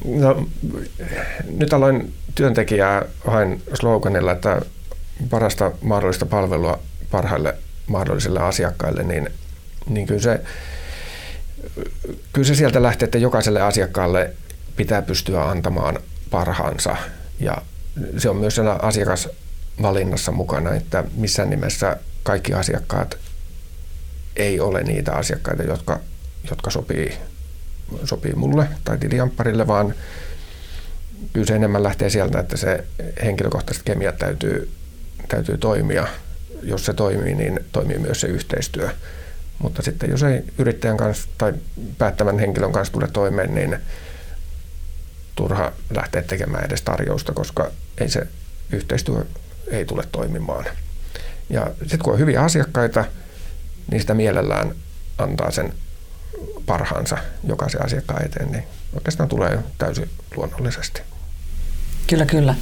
No, 0.05 0.47
nyt 1.57 1.73
aloin 1.73 2.13
työntekijää 2.35 3.05
hain 3.27 3.61
sloganilla, 3.73 4.31
että 4.31 4.61
parasta 5.29 5.71
mahdollista 5.81 6.25
palvelua 6.25 6.79
parhaille 7.11 7.55
mahdollisille 7.88 8.39
asiakkaille, 8.39 9.03
niin, 9.03 9.29
niin 9.89 10.07
kyllä, 10.07 10.21
se, 10.21 10.41
kyllä 12.34 12.48
se 12.48 12.56
sieltä 12.56 12.84
lähtee, 12.84 13.06
että 13.06 13.18
jokaiselle 13.18 13.62
asiakkaalle 13.62 14.34
pitää 14.75 15.01
pystyä 15.01 15.50
antamaan 15.50 16.00
parhaansa. 16.30 16.96
Ja 17.39 17.58
se 18.18 18.30
on 18.30 18.36
myös 18.36 18.56
siellä 18.56 18.74
asiakasvalinnassa 18.74 20.32
mukana, 20.32 20.74
että 20.74 21.03
missään 21.15 21.50
nimessä 21.50 21.98
kaikki 22.24 22.53
asiakkaat 22.53 23.18
ei 24.36 24.60
ole 24.60 24.84
niitä 24.84 25.13
asiakkaita, 25.13 25.63
jotka, 25.63 26.00
jotka 26.50 26.70
sopii, 26.70 27.18
sopii 28.03 28.34
mulle 28.34 28.68
tai 28.84 28.98
tiliampparille, 28.98 29.68
vaan 29.68 29.96
kyllä 31.34 31.48
se 31.48 31.56
enemmän 31.56 31.84
lähtee 31.84 32.10
sieltä, 32.10 32.39
että 32.39 32.58
se 32.58 32.84
henkilökohtaiset 33.24 33.84
kemiat 33.84 34.18
täytyy, 34.18 34.72
täytyy 35.27 35.58
toimia. 35.58 36.08
Jos 36.63 36.86
se 36.86 36.94
toimii, 36.94 37.36
niin 37.36 37.60
toimii 37.72 38.00
myös 38.00 38.22
se 38.22 38.27
yhteistyö. 38.27 38.89
Mutta 39.62 39.82
sitten 39.82 40.10
jos 40.10 40.24
ei 40.24 40.44
yrittäjän 40.58 40.98
kanssa 40.98 41.30
tai 41.38 41.53
päättävän 41.98 42.39
henkilön 42.39 42.72
kanssa 42.72 42.94
tule 42.94 43.08
toimeen, 43.08 43.56
niin 43.56 43.77
turha 45.36 45.72
lähteä 45.96 46.22
tekemään 46.22 46.65
edes 46.65 46.82
tarjousta, 46.82 47.34
koska 47.34 47.72
ei 47.98 48.10
se 48.10 48.27
yhteistyö 48.72 49.25
ei 49.68 49.86
tule 49.86 50.03
toimimaan. 50.12 50.65
Ja 51.50 51.72
sitten 51.80 52.00
kun 52.00 52.13
on 52.13 52.20
hyviä 52.20 52.41
asiakkaita, 52.41 53.06
niin 53.91 54.01
sitä 54.01 54.13
mielellään 54.13 54.75
antaa 55.18 55.51
sen 55.51 55.74
parhaansa 56.65 57.18
jokaisen 57.44 57.86
asiakkaan 57.86 58.25
eteen, 58.25 58.51
niin 58.51 58.63
oikeastaan 58.94 59.30
tulee 59.30 59.60
täysin 59.77 60.10
luonnollisesti. 60.36 61.01
Kyllä, 62.08 62.25
kyllä. 62.25 62.55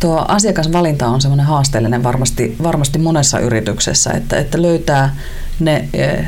Tuo 0.00 0.24
asiakasvalinta 0.28 1.06
on 1.06 1.20
semmoinen 1.20 1.46
haasteellinen 1.46 2.02
varmasti, 2.02 2.56
varmasti 2.62 2.98
monessa 2.98 3.38
yrityksessä, 3.38 4.10
että, 4.10 4.36
että 4.36 4.62
löytää 4.62 5.16
ne 5.60 5.88
eh, 5.94 6.26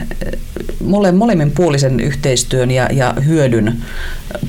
mole, 0.84 1.12
molemmin 1.12 1.50
puolisen 1.50 2.00
yhteistyön 2.00 2.70
ja, 2.70 2.88
ja 2.92 3.14
hyödyn 3.26 3.84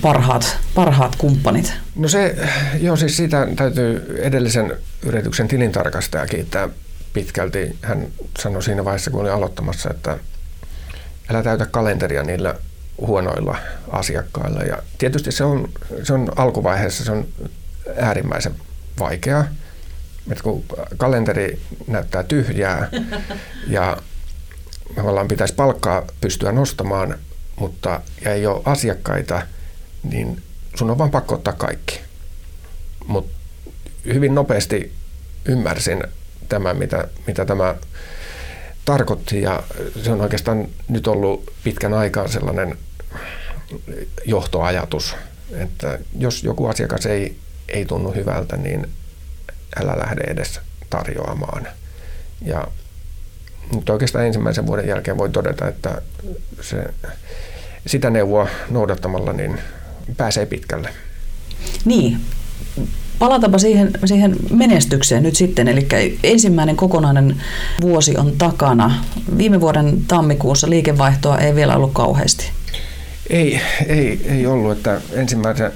parhaat, 0.01 0.57
parhaat 0.75 1.15
kumppanit. 1.15 1.73
No 1.95 2.07
se, 2.07 2.35
joo 2.81 2.95
siis 2.95 3.17
siitä 3.17 3.47
täytyy 3.55 4.19
edellisen 4.21 4.73
yrityksen 5.05 5.47
tilintarkastaja 5.47 6.27
kiittää 6.27 6.69
pitkälti. 7.13 7.75
Hän 7.81 8.07
sanoi 8.39 8.63
siinä 8.63 8.85
vaiheessa, 8.85 9.11
kun 9.11 9.21
oli 9.21 9.29
aloittamassa, 9.29 9.89
että 9.89 10.17
älä 11.29 11.43
täytä 11.43 11.65
kalenteria 11.65 12.23
niillä 12.23 12.55
huonoilla 12.97 13.57
asiakkailla. 13.91 14.61
Ja 14.63 14.77
tietysti 14.97 15.31
se 15.31 15.43
on, 15.43 15.69
se 16.03 16.13
on 16.13 16.31
alkuvaiheessa 16.35 17.05
se 17.05 17.11
on 17.11 17.27
äärimmäisen 17.97 18.55
vaikeaa. 18.99 19.45
Että 20.31 20.43
kun 20.43 20.63
kalenteri 20.97 21.61
näyttää 21.87 22.23
tyhjää 22.23 22.89
ja 23.67 23.97
tavallaan 24.95 25.27
pitäisi 25.27 25.53
palkkaa 25.53 26.03
pystyä 26.21 26.51
nostamaan, 26.51 27.17
mutta 27.55 28.01
ja 28.25 28.33
ei 28.33 28.45
ole 28.45 28.61
asiakkaita, 28.65 29.41
niin 30.03 30.41
sun 30.75 30.89
on 30.89 30.97
vaan 30.97 31.11
pakko 31.11 31.35
ottaa 31.35 31.53
kaikki. 31.53 31.99
Mutta 33.07 33.31
hyvin 34.05 34.35
nopeasti 34.35 34.93
ymmärsin 35.45 36.03
tämän, 36.49 36.77
mitä, 36.77 37.07
mitä 37.27 37.45
tämä 37.45 37.75
tarkoitti 38.85 39.41
ja 39.41 39.63
se 40.03 40.11
on 40.11 40.21
oikeastaan 40.21 40.67
nyt 40.87 41.07
ollut 41.07 41.53
pitkän 41.63 41.93
aikaa 41.93 42.27
sellainen 42.27 42.77
johtoajatus, 44.25 45.15
että 45.51 45.99
jos 46.17 46.43
joku 46.43 46.65
asiakas 46.65 47.05
ei 47.05 47.37
ei 47.73 47.85
tunnu 47.85 48.11
hyvältä, 48.11 48.57
niin 48.57 48.87
älä 49.81 49.97
lähde 49.97 50.21
edes 50.27 50.59
tarjoamaan. 50.89 51.67
Ja 52.45 52.67
nyt 53.75 53.89
oikeastaan 53.89 54.25
ensimmäisen 54.25 54.67
vuoden 54.67 54.87
jälkeen 54.87 55.17
voi 55.17 55.29
todeta, 55.29 55.67
että 55.67 56.01
se, 56.61 56.83
sitä 57.87 58.09
neuvoa 58.09 58.47
noudattamalla 58.69 59.33
niin 59.33 59.59
pääsee 60.17 60.45
pitkälle. 60.45 60.89
Niin, 61.85 62.19
palataanpa 63.19 63.57
siihen, 63.57 63.91
siihen 64.05 64.35
menestykseen 64.51 65.23
nyt 65.23 65.35
sitten. 65.35 65.67
Eli 65.67 65.87
ensimmäinen 66.23 66.75
kokonainen 66.75 67.41
vuosi 67.81 68.17
on 68.17 68.31
takana. 68.37 69.05
Viime 69.37 69.61
vuoden 69.61 70.05
tammikuussa 70.07 70.69
liikevaihtoa 70.69 71.37
ei 71.37 71.55
vielä 71.55 71.75
ollut 71.75 71.93
kauheasti. 71.93 72.51
Ei, 73.29 73.61
ei, 73.87 74.21
ei 74.25 74.45
ollut. 74.45 74.77
Että 74.77 75.01
ensimmäisen 75.13 75.71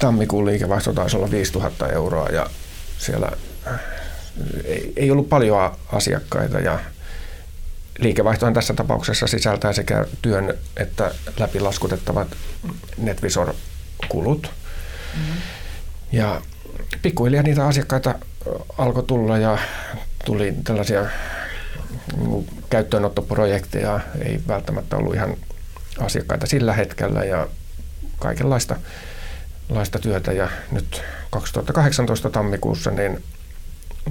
tammikuun 0.00 0.46
liikevaihto 0.46 0.92
taisi 0.92 1.16
olla 1.16 1.30
5000 1.30 1.88
euroa 1.88 2.28
ja 2.28 2.46
siellä 2.98 3.32
äh, 3.66 3.80
ei, 4.64 4.92
ei 4.96 5.10
ollut 5.10 5.28
paljon 5.28 5.76
asiakkaita 5.92 6.60
ja 6.60 6.78
liikevaihtohan 7.98 8.54
tässä 8.54 8.74
tapauksessa 8.74 9.26
sisältää 9.26 9.72
sekä 9.72 10.06
työn 10.22 10.54
että 10.76 11.10
läpilaskutettavat 11.38 12.28
NetVisor 12.98 13.54
kulut. 14.08 14.50
Mm-hmm. 15.16 15.34
Ja 16.12 16.42
pikkuhiljaa 17.02 17.42
niitä 17.42 17.66
asiakkaita 17.66 18.14
alkoi 18.78 19.02
tulla 19.02 19.38
ja 19.38 19.58
tuli 20.24 20.54
tällaisia 20.64 21.06
mm, 22.16 22.44
käyttöönottoprojekteja, 22.70 24.00
ei 24.24 24.40
välttämättä 24.48 24.96
ollut 24.96 25.14
ihan 25.14 25.36
asiakkaita 25.98 26.46
sillä 26.46 26.72
hetkellä 26.72 27.24
ja 27.24 27.48
kaikenlaista 28.18 28.76
laista 29.70 29.98
työtä 29.98 30.32
ja 30.32 30.48
nyt 30.72 31.02
2018 31.30 32.30
tammikuussa 32.30 32.90
niin 32.90 33.22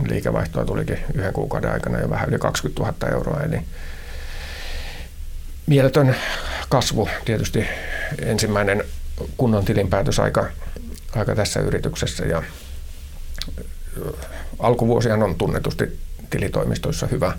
liikevaihtoa 0.09 0.65
tulikin 0.65 0.99
yhden 1.13 1.33
kuukauden 1.33 1.71
aikana 1.71 1.99
jo 1.99 2.09
vähän 2.09 2.29
yli 2.29 2.39
20 2.39 2.83
000 2.83 3.15
euroa, 3.15 3.43
eli 3.43 3.61
mieletön 5.67 6.15
kasvu 6.69 7.09
tietysti 7.25 7.65
ensimmäinen 8.21 8.83
kunnon 9.37 9.65
tilinpäätös 9.65 10.19
aika, 10.19 10.45
aika 11.15 11.35
tässä 11.35 11.59
yrityksessä 11.59 12.25
ja 12.25 12.43
alkuvuosihan 14.59 15.23
on 15.23 15.35
tunnetusti 15.35 15.99
tilitoimistoissa 16.29 17.07
hyvä, 17.07 17.33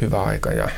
hyvä 0.00 0.22
aika 0.22 0.52
ja 0.52 0.68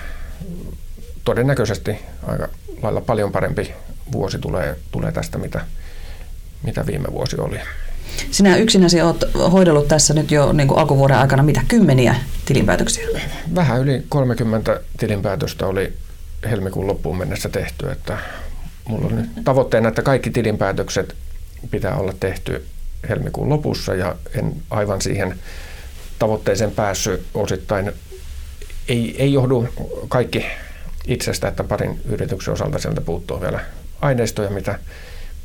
todennäköisesti 1.25 1.99
aika 2.27 2.49
lailla 2.83 3.01
paljon 3.01 3.33
parempi 3.33 3.75
vuosi 4.13 4.39
tulee, 4.39 4.77
tulee 4.91 5.13
tästä, 5.13 5.39
mitä, 5.39 5.65
mitä 6.63 6.87
viime 6.87 7.09
vuosi 7.13 7.37
oli. 7.41 7.59
Sinä 8.31 8.57
yksinäsi 8.57 9.03
olet 9.03 9.25
hoidellut 9.53 9.89
tässä 9.89 10.15
nyt 10.15 10.31
jo 10.31 10.53
niin 10.53 10.69
kuin 10.69 10.79
alkuvuoden 10.79 11.17
aikana 11.17 11.43
mitä, 11.43 11.61
kymmeniä 11.69 12.15
tilinpäätöksiä? 12.45 13.09
Vähän 13.55 13.81
yli 13.81 14.03
30 14.09 14.81
tilinpäätöstä 14.99 15.67
oli 15.67 15.93
helmikuun 16.51 16.87
loppuun 16.87 17.19
mennessä 17.19 17.49
tehty, 17.49 17.91
että 17.91 18.19
mulla 18.89 19.07
on 19.07 19.17
nyt 19.17 19.31
tavoitteena, 19.45 19.89
että 19.89 20.03
kaikki 20.03 20.31
tilinpäätökset 20.31 21.15
pitää 21.71 21.97
olla 21.97 22.15
tehty 22.21 22.67
helmikuun 23.09 23.49
lopussa 23.49 23.95
ja 23.95 24.17
en 24.35 24.55
aivan 24.71 25.01
siihen 25.01 25.39
tavoitteeseen 26.19 26.71
päässyt 26.71 27.23
osittain. 27.35 27.93
Ei, 28.89 29.17
ei 29.19 29.33
johdu 29.33 29.69
kaikki 30.09 30.47
itsestä, 31.07 31.49
että 31.49 31.65
parin 31.65 32.01
yrityksen 32.05 32.55
osalta 32.55 32.79
sieltä 32.79 33.01
puuttuu 33.01 33.41
vielä 33.41 33.61
aineistoja, 34.01 34.51
mitä, 34.51 34.79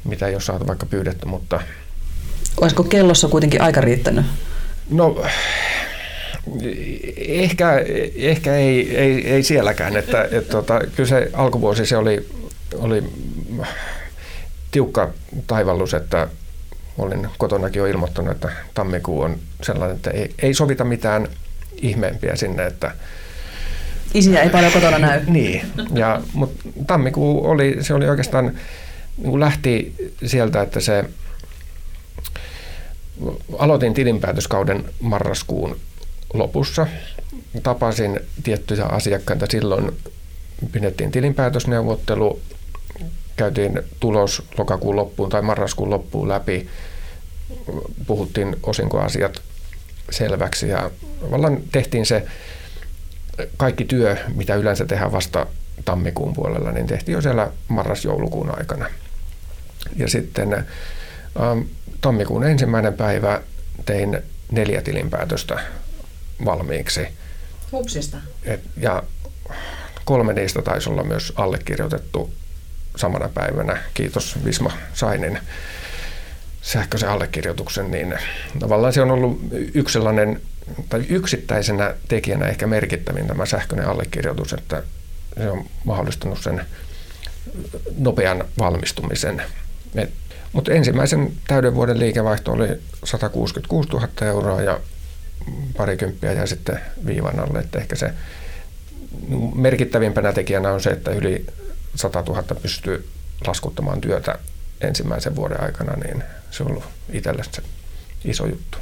mitä 0.03 0.27
ei 0.27 0.33
ole 0.33 0.41
saatu 0.41 0.67
vaikka 0.67 0.86
pyydetty, 0.86 1.25
mutta... 1.25 1.62
Olisiko 2.62 2.83
kellossa 2.83 3.27
kuitenkin 3.27 3.62
aika 3.62 3.81
riittänyt? 3.81 4.25
No, 4.89 5.25
ehkä, 7.17 7.81
ehkä 8.15 8.55
ei, 8.55 8.98
ei, 8.98 9.27
ei 9.27 9.43
sielläkään. 9.43 9.98
Että, 9.98 10.27
et, 10.31 10.50
tota, 10.50 10.81
kyllä 10.95 11.10
se 11.10 11.29
alkuvuosi 11.33 11.86
se 11.86 11.98
oli, 11.98 12.29
oli 12.75 13.03
tiukka 14.72 15.10
taivallus, 15.48 15.93
että 15.93 16.27
olin 16.98 17.29
kotonakin 17.38 17.79
jo 17.79 17.86
ilmoittanut, 17.86 18.31
että 18.31 18.50
tammikuu 18.74 19.22
on 19.22 19.39
sellainen, 19.62 19.95
että 19.95 20.12
ei, 20.12 20.33
ei 20.41 20.53
sovita 20.53 20.83
mitään 20.83 21.27
ihmeempiä 21.81 22.36
sinne, 22.36 22.65
että 22.65 22.91
Isiä 24.13 24.41
ei 24.41 24.50
paljon 24.50 24.72
kotona 24.72 25.00
näy. 25.00 25.22
niin, 25.27 25.62
ja, 25.93 26.22
mutta 26.33 26.69
tammikuu 26.88 27.50
oli, 27.50 27.77
se 27.81 27.93
oli 27.93 28.10
oikeastaan, 28.10 28.51
niin 29.17 29.39
lähti 29.39 29.96
sieltä, 30.25 30.62
että 30.62 30.79
se 30.79 31.05
aloitin 33.58 33.93
tilinpäätöskauden 33.93 34.86
marraskuun 35.00 35.79
lopussa. 36.34 36.88
Tapasin 37.63 38.20
tiettyjä 38.43 38.86
asiakkaita 38.86 39.46
silloin, 39.50 39.98
pidettiin 40.72 41.12
tilinpäätösneuvottelu, 41.12 42.41
käytiin 43.36 43.82
tulos 44.00 44.43
lokakuun 44.58 44.95
loppuun 44.95 45.30
tai 45.30 45.41
marraskuun 45.41 45.89
loppuun 45.89 46.30
läpi, 46.30 46.69
puhuttiin 48.08 48.56
osinkoasiat 48.63 49.41
selväksi 50.12 50.69
ja 50.69 50.91
tavallaan 51.21 51.58
tehtiin 51.71 52.06
se 52.06 52.26
kaikki 53.58 53.86
työ, 53.86 54.17
mitä 54.36 54.56
yleensä 54.56 54.86
tehdään 54.86 55.12
vasta 55.12 55.45
tammikuun 55.86 56.34
puolella, 56.34 56.71
niin 56.71 56.88
tehtiin 56.88 57.13
jo 57.13 57.21
siellä 57.21 57.52
marras-joulukuun 57.67 58.58
aikana. 58.58 58.86
Ja 59.96 60.10
sitten 60.10 60.54
ähm, 60.54 61.60
tammikuun 62.02 62.43
ensimmäinen 62.43 62.93
päivä 62.93 63.41
tein 63.86 64.19
neljä 64.52 64.82
tilinpäätöstä 64.82 65.60
valmiiksi. 66.46 67.08
Hupsista. 67.72 68.17
Et, 68.43 68.62
ja 68.78 69.04
kolme 70.06 70.34
niistä 70.34 70.62
taisi 70.62 70.89
olla 70.89 71.04
myös 71.04 71.34
allekirjoitettu 71.36 72.34
samana 72.96 73.30
päivänä. 73.30 73.78
Kiitos 73.93 74.46
Visma 74.46 74.72
Sainin 74.93 75.39
sähköisen 76.62 77.10
allekirjoituksen, 77.10 77.91
niin 77.91 78.13
tavallaan 78.60 78.93
se 78.93 79.02
on 79.02 79.12
ollut 79.12 79.39
yksi 79.74 79.93
sellainen, 79.93 80.41
tai 80.89 81.06
yksittäisenä 81.10 81.96
tekijänä 82.08 82.46
ehkä 82.46 82.67
merkittävin 82.67 83.28
tämä 83.28 83.46
sähköinen 83.46 83.88
allekirjoitus, 83.88 84.54
että 84.54 84.84
se 85.38 85.50
on 85.50 85.65
mahdollistanut 85.84 86.41
sen 86.41 86.65
nopean 87.98 88.46
valmistumisen. 88.60 89.43
Mutta 90.53 90.71
ensimmäisen 90.71 91.32
täyden 91.47 91.75
vuoden 91.75 91.99
liikevaihto 91.99 92.51
oli 92.51 92.67
166 93.03 93.89
000 93.89 94.08
euroa 94.21 94.62
ja 94.62 94.79
parikymppiä 95.77 96.34
ja 96.34 96.47
sitten 96.47 96.79
viivan 97.06 97.39
alle, 97.39 97.60
että 97.60 97.79
ehkä 97.79 97.95
se 97.95 98.13
merkittävimpänä 99.56 100.34
tekijänä 100.34 100.71
on 100.71 100.82
se, 100.82 100.89
että 100.89 101.12
yli 101.12 101.45
100 101.95 102.23
000 102.27 102.43
pystyy 102.62 103.08
laskuttamaan 103.47 104.01
työtä 104.01 104.36
ensimmäisen 104.82 105.36
vuoden 105.36 105.63
aikana, 105.63 105.93
niin 105.93 106.23
se 106.51 106.63
on 106.63 106.69
ollut 106.69 106.84
itselle 107.12 107.43
se 107.51 107.62
iso 108.25 108.45
juttu. 108.45 108.77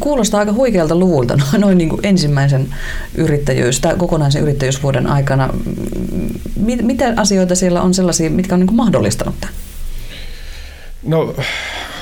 Kuulostaa 0.00 0.40
aika 0.40 0.52
huikealta 0.52 0.96
luvulta 0.96 1.38
noin 1.58 1.78
niin 1.78 1.88
kuin 1.88 2.06
ensimmäisen 2.06 2.74
yrittäjyys, 3.14 3.80
tai 3.80 3.96
kokonaisen 3.96 4.42
yrittäjyysvuoden 4.42 5.06
aikana. 5.06 5.54
Mitä 6.82 7.12
asioita 7.16 7.54
siellä 7.54 7.82
on 7.82 7.94
sellaisia, 7.94 8.30
mitkä 8.30 8.54
on 8.54 8.60
niin 8.60 8.66
kuin 8.66 8.76
mahdollistanut 8.76 9.34
tämän? 9.40 9.54
No 11.04 11.34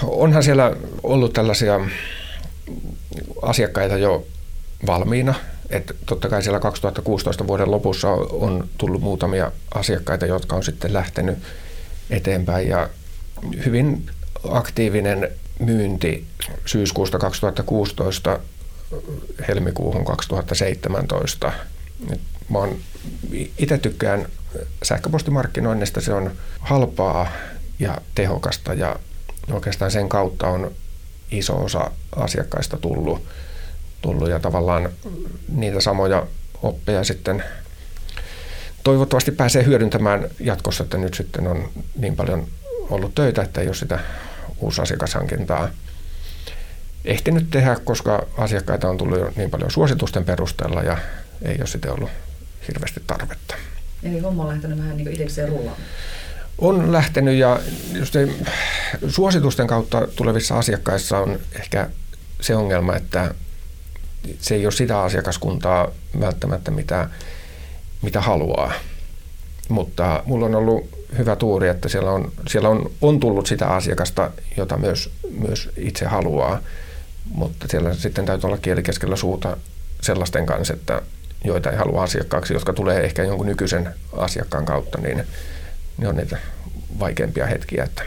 onhan 0.02 0.42
siellä 0.42 0.76
ollut 1.02 1.32
tällaisia 1.32 1.80
asiakkaita 3.42 3.98
jo 3.98 4.26
valmiina. 4.86 5.34
Et 5.70 5.96
totta 6.06 6.28
kai 6.28 6.42
siellä 6.42 6.60
2016 6.60 7.46
vuoden 7.46 7.70
lopussa 7.70 8.10
on 8.30 8.68
tullut 8.78 9.02
muutamia 9.02 9.52
asiakkaita, 9.74 10.26
jotka 10.26 10.56
on 10.56 10.64
sitten 10.64 10.92
lähtenyt 10.92 11.38
eteenpäin 12.10 12.68
ja 12.68 12.88
hyvin 13.64 14.06
aktiivinen 14.48 15.28
myynti 15.58 16.26
syyskuusta 16.66 17.18
2016 17.18 18.38
helmikuuhun 19.48 20.04
2017. 20.04 21.52
mä 22.48 22.58
oon, 22.58 22.76
itse 23.58 23.78
tykkään 23.78 24.26
sähköpostimarkkinoinnista, 24.82 26.00
se 26.00 26.12
on 26.12 26.32
halpaa 26.58 27.28
ja 27.82 27.98
tehokasta 28.14 28.74
ja 28.74 28.96
oikeastaan 29.50 29.90
sen 29.90 30.08
kautta 30.08 30.46
on 30.46 30.72
iso 31.30 31.64
osa 31.64 31.90
asiakkaista 32.16 32.76
tullut, 32.76 33.22
tullut 34.02 34.30
ja 34.30 34.40
tavallaan 34.40 34.88
niitä 35.48 35.80
samoja 35.80 36.26
oppeja 36.62 37.04
sitten 37.04 37.44
toivottavasti 38.84 39.30
pääsee 39.30 39.64
hyödyntämään 39.64 40.30
jatkossa, 40.40 40.84
että 40.84 40.98
nyt 40.98 41.14
sitten 41.14 41.46
on 41.46 41.70
niin 41.98 42.16
paljon 42.16 42.46
ollut 42.90 43.14
töitä, 43.14 43.42
että 43.42 43.60
ei 43.60 43.66
ole 43.66 43.74
sitä 43.74 43.98
uusasiakashankintaa 44.58 45.68
ehtinyt 47.04 47.50
tehdä, 47.50 47.76
koska 47.84 48.26
asiakkaita 48.36 48.88
on 48.88 48.98
tullut 48.98 49.18
jo 49.18 49.32
niin 49.36 49.50
paljon 49.50 49.70
suositusten 49.70 50.24
perusteella 50.24 50.82
ja 50.82 50.98
ei 51.42 51.56
ole 51.58 51.66
sitten 51.66 51.92
ollut 51.92 52.10
hirveästi 52.68 53.02
tarvetta. 53.06 53.54
Eli 54.02 54.18
homma 54.18 54.42
on 54.42 54.48
lähtenyt 54.48 54.78
vähän 54.78 54.96
niin 54.96 55.12
itsekseen 55.12 55.48
rullaamaan? 55.48 55.82
On 56.62 56.92
lähtenyt 56.92 57.34
ja 57.34 57.60
just 57.92 58.14
suositusten 59.08 59.66
kautta 59.66 60.06
tulevissa 60.16 60.58
asiakkaissa 60.58 61.18
on 61.18 61.38
ehkä 61.52 61.88
se 62.40 62.56
ongelma, 62.56 62.96
että 62.96 63.34
se 64.40 64.54
ei 64.54 64.66
ole 64.66 64.72
sitä 64.72 65.02
asiakaskuntaa 65.02 65.88
välttämättä, 66.20 66.70
mitä, 66.70 67.08
mitä 68.02 68.20
haluaa. 68.20 68.72
Mutta 69.68 70.22
mulla 70.26 70.46
on 70.46 70.54
ollut 70.54 70.88
hyvä 71.18 71.36
tuuri, 71.36 71.68
että 71.68 71.88
siellä 71.88 72.10
on, 72.10 72.32
siellä 72.48 72.68
on, 72.68 72.90
on 73.00 73.20
tullut 73.20 73.46
sitä 73.46 73.66
asiakasta, 73.66 74.30
jota 74.56 74.76
myös, 74.76 75.10
myös 75.38 75.70
itse 75.76 76.04
haluaa. 76.04 76.60
Mutta 77.34 77.66
siellä 77.68 77.94
sitten 77.94 78.26
täytyy 78.26 78.46
olla 78.46 78.58
kieli 78.58 78.82
keskellä 78.82 79.16
suuta 79.16 79.56
sellaisten 80.00 80.46
kanssa, 80.46 80.74
että 80.74 81.02
joita 81.44 81.70
ei 81.70 81.76
halua 81.76 82.02
asiakkaaksi, 82.02 82.54
jotka 82.54 82.72
tulee 82.72 83.04
ehkä 83.04 83.22
jonkun 83.22 83.46
nykyisen 83.46 83.94
asiakkaan 84.16 84.64
kautta, 84.64 84.98
niin 84.98 85.26
ne 85.98 86.08
on 86.08 86.16
niitä 86.16 86.38
vaikeampia 86.98 87.46
hetkiä, 87.46 87.84
että 87.84 88.02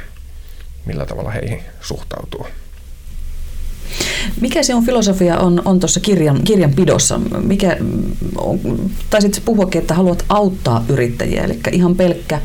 millä 0.85 1.05
tavalla 1.05 1.31
heihin 1.31 1.61
suhtautuu. 1.81 2.47
Mikä 4.41 4.63
se 4.63 4.75
on 4.75 4.85
filosofia 4.85 5.37
on, 5.39 5.61
on 5.65 5.79
tuossa 5.79 5.99
kirjan, 5.99 6.43
kirjanpidossa? 6.43 7.17
Mikä, 7.41 7.77
on, 8.37 8.59
taisit 9.09 9.41
puhuakin, 9.45 9.81
että 9.81 9.93
haluat 9.93 10.25
auttaa 10.29 10.85
yrittäjiä, 10.89 11.43
eli 11.43 11.59
ihan 11.71 11.95
pelkkä 11.95 12.41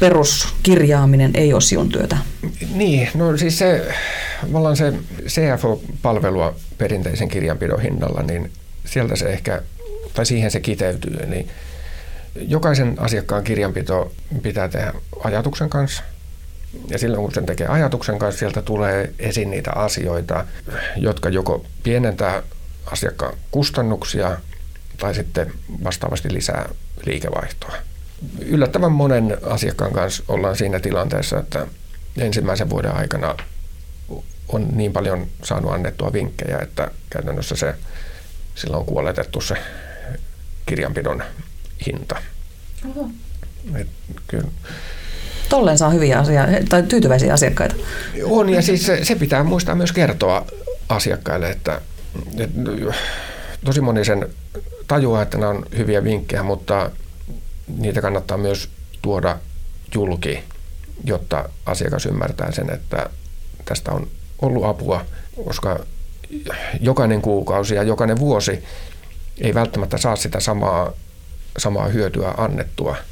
peruskirjaaminen 0.00 1.30
ei 1.34 1.52
ole 1.52 1.60
sinun 1.60 1.88
työtä. 1.88 2.16
Niin, 2.74 3.08
no 3.14 3.36
siis 3.36 3.58
se, 3.58 3.94
vallan 4.52 4.76
se 4.76 4.92
CFO-palvelua 5.26 6.54
perinteisen 6.78 7.28
kirjanpidon 7.28 7.80
hinnalla, 7.80 8.22
niin 8.22 8.50
sieltä 8.84 9.16
se 9.16 9.26
ehkä, 9.26 9.62
tai 10.14 10.26
siihen 10.26 10.50
se 10.50 10.60
kiteytyy. 10.60 11.16
Eli 11.20 11.46
jokaisen 12.34 12.94
asiakkaan 12.98 13.44
kirjanpito 13.44 14.12
pitää 14.42 14.68
tehdä 14.68 14.92
ajatuksen 15.24 15.70
kanssa– 15.70 16.02
ja 16.88 16.98
silloin 16.98 17.22
kun 17.22 17.34
sen 17.34 17.46
tekee 17.46 17.66
ajatuksen 17.66 18.18
kanssa, 18.18 18.38
sieltä 18.38 18.62
tulee 18.62 19.12
esiin 19.18 19.50
niitä 19.50 19.70
asioita, 19.74 20.44
jotka 20.96 21.28
joko 21.28 21.64
pienentää 21.82 22.42
asiakkaan 22.86 23.36
kustannuksia 23.50 24.36
tai 24.98 25.14
sitten 25.14 25.52
vastaavasti 25.84 26.34
lisää 26.34 26.68
liikevaihtoa. 27.06 27.74
Yllättävän 28.40 28.92
monen 28.92 29.36
asiakkaan 29.42 29.92
kanssa 29.92 30.22
ollaan 30.28 30.56
siinä 30.56 30.80
tilanteessa, 30.80 31.38
että 31.38 31.66
ensimmäisen 32.18 32.70
vuoden 32.70 32.96
aikana 32.96 33.36
on 34.48 34.68
niin 34.72 34.92
paljon 34.92 35.26
saanut 35.42 35.72
annettua 35.72 36.12
vinkkejä, 36.12 36.58
että 36.58 36.90
käytännössä 37.10 37.56
se 37.56 37.74
silloin 38.54 38.80
on 38.80 38.86
kuoletettu 38.86 39.40
se 39.40 39.54
kirjanpidon 40.66 41.22
hinta. 41.86 42.22
Oho. 42.88 43.10
Et 43.74 43.88
kyllä 44.26 44.48
tolleen 45.48 45.78
saa 45.78 45.90
hyviä 45.90 46.18
asia- 46.18 46.46
tai 46.68 46.82
tyytyväisiä 46.82 47.32
asiakkaita. 47.32 47.74
On 48.24 48.50
ja 48.50 48.62
siis 48.62 48.86
se, 48.86 49.04
se 49.04 49.14
pitää 49.14 49.44
muistaa 49.44 49.74
myös 49.74 49.92
kertoa 49.92 50.46
asiakkaille, 50.88 51.50
että, 51.50 51.80
että 52.38 52.60
tosi 53.64 53.80
moni 53.80 54.04
sen 54.04 54.28
tajuaa, 54.88 55.22
että 55.22 55.38
nämä 55.38 55.50
on 55.50 55.66
hyviä 55.76 56.04
vinkkejä, 56.04 56.42
mutta 56.42 56.90
niitä 57.78 58.00
kannattaa 58.00 58.38
myös 58.38 58.68
tuoda 59.02 59.38
julki, 59.94 60.44
jotta 61.04 61.48
asiakas 61.66 62.06
ymmärtää 62.06 62.52
sen, 62.52 62.70
että 62.70 63.10
tästä 63.64 63.92
on 63.92 64.08
ollut 64.42 64.64
apua, 64.64 65.04
koska 65.44 65.80
jokainen 66.80 67.22
kuukausi 67.22 67.74
ja 67.74 67.82
jokainen 67.82 68.18
vuosi 68.18 68.64
ei 69.38 69.54
välttämättä 69.54 69.98
saa 69.98 70.16
sitä 70.16 70.40
samaa, 70.40 70.92
samaa 71.58 71.88
hyötyä 71.88 72.34
annettua– 72.36 72.96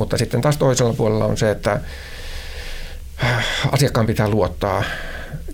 mutta 0.00 0.18
sitten 0.18 0.40
taas 0.40 0.56
toisella 0.56 0.92
puolella 0.92 1.24
on 1.24 1.36
se, 1.36 1.50
että 1.50 1.80
äh, 3.24 3.46
asiakkaan 3.72 4.06
pitää 4.06 4.28
luottaa 4.28 4.84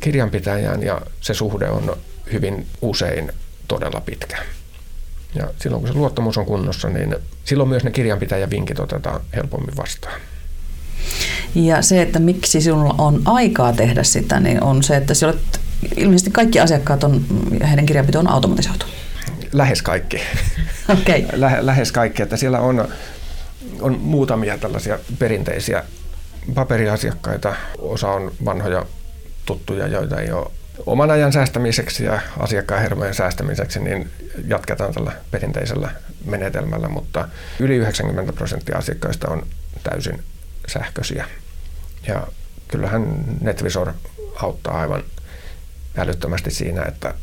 kirjanpitäjään 0.01 0.83
ja 0.83 1.01
se 1.21 1.35
suhde 1.35 1.69
on 1.69 1.97
hyvin 2.33 2.67
usein 2.83 3.33
todella 3.69 4.01
pitkä. 4.01 4.37
Ja 5.35 5.49
silloin 5.61 5.83
kun 5.83 5.89
se 5.89 5.95
luottamus 5.95 6.39
on 6.39 6.47
kunnossa, 6.47 6.89
niin 6.89 7.17
silloin 7.45 7.69
myös 7.69 7.85
ne 7.85 7.91
kirjanpitäjän 7.91 8.51
vinkit 8.51 8.81
otetaan 8.81 9.21
helpommin 9.37 9.77
vastaan. 9.77 10.21
Ja 11.55 11.83
se, 11.83 12.03
että 12.03 12.19
miksi 12.19 12.61
sinulla 12.61 12.95
on 12.99 13.23
aikaa 13.25 13.73
tehdä 13.73 14.03
sitä, 14.03 14.41
niin 14.41 14.63
on 14.63 14.83
se, 14.83 14.97
että 14.97 15.15
olet, 15.27 15.61
ilmeisesti 15.97 16.31
kaikki 16.31 16.61
asiakkaat 16.61 17.05
on, 17.05 17.25
heidän 17.69 17.87
kirjanpito 17.87 18.19
on 18.19 18.31
automatisoitu. 18.31 18.87
Lähes 19.57 19.83
kaikki. 19.83 20.21
Okay. 21.01 21.25
Lä, 21.33 21.59
lähes 21.61 21.93
kaikki, 21.93 22.23
että 22.23 22.37
siellä 22.37 22.61
on 22.61 22.89
on 23.81 23.99
muutamia 24.01 24.59
tällaisia 24.59 24.99
perinteisiä 25.19 25.85
paperiasiakkaita. 26.55 27.55
Osa 27.79 28.09
on 28.09 28.33
vanhoja 28.45 28.87
tuttuja, 29.47 29.87
joita 29.87 30.21
ei 30.21 30.33
ole 30.33 30.51
oman 30.87 31.11
ajan 31.11 31.33
säästämiseksi 31.33 32.05
ja 32.05 32.21
asiakkaan 32.39 32.83
hermojen 32.83 33.15
säästämiseksi, 33.15 33.81
niin 33.81 34.11
jatketaan 34.47 34.95
tällä 34.95 35.13
perinteisellä 35.31 35.91
menetelmällä, 36.25 36.89
mutta 36.89 37.29
yli 37.61 37.77
90 37.77 38.33
prosenttia 38.33 38.79
asiakkaista 38.79 39.31
on 39.31 39.47
täysin 39.83 40.23
sähköisiä. 40.69 41.27
Ja 42.07 42.27
kyllähän 42.69 43.25
NetVisor 43.41 43.93
auttaa 44.43 44.81
aivan 44.81 45.05
älyttömästi 45.97 46.51
siinä, 46.51 46.83
että 46.83 47.15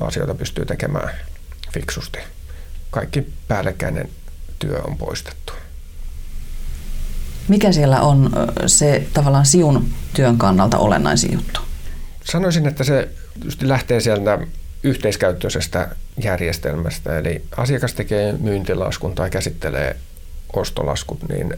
asioita 0.00 0.34
pystyy 0.34 0.64
tekemään 0.64 1.10
fiksusti. 1.72 2.18
Kaikki 2.90 3.32
päällekkäinen 3.48 4.08
työ 4.58 4.80
on 4.82 4.96
poistettu. 4.96 5.52
Mikä 7.48 7.72
siellä 7.72 8.00
on 8.00 8.30
se 8.66 9.06
tavallaan 9.12 9.46
siun 9.46 9.88
työn 10.14 10.38
kannalta 10.38 10.78
olennaisin 10.78 11.32
juttu? 11.32 11.60
Sanoisin, 12.24 12.66
että 12.66 12.84
se 12.84 13.08
lähtee 13.62 14.00
sieltä 14.00 14.38
yhteiskäyttöisestä 14.82 15.96
järjestelmästä, 16.22 17.18
eli 17.18 17.44
asiakas 17.56 17.94
tekee 17.94 18.32
myyntilaskun 18.32 19.14
tai 19.14 19.30
käsittelee 19.30 19.96
ostolaskut, 20.52 21.28
niin 21.28 21.54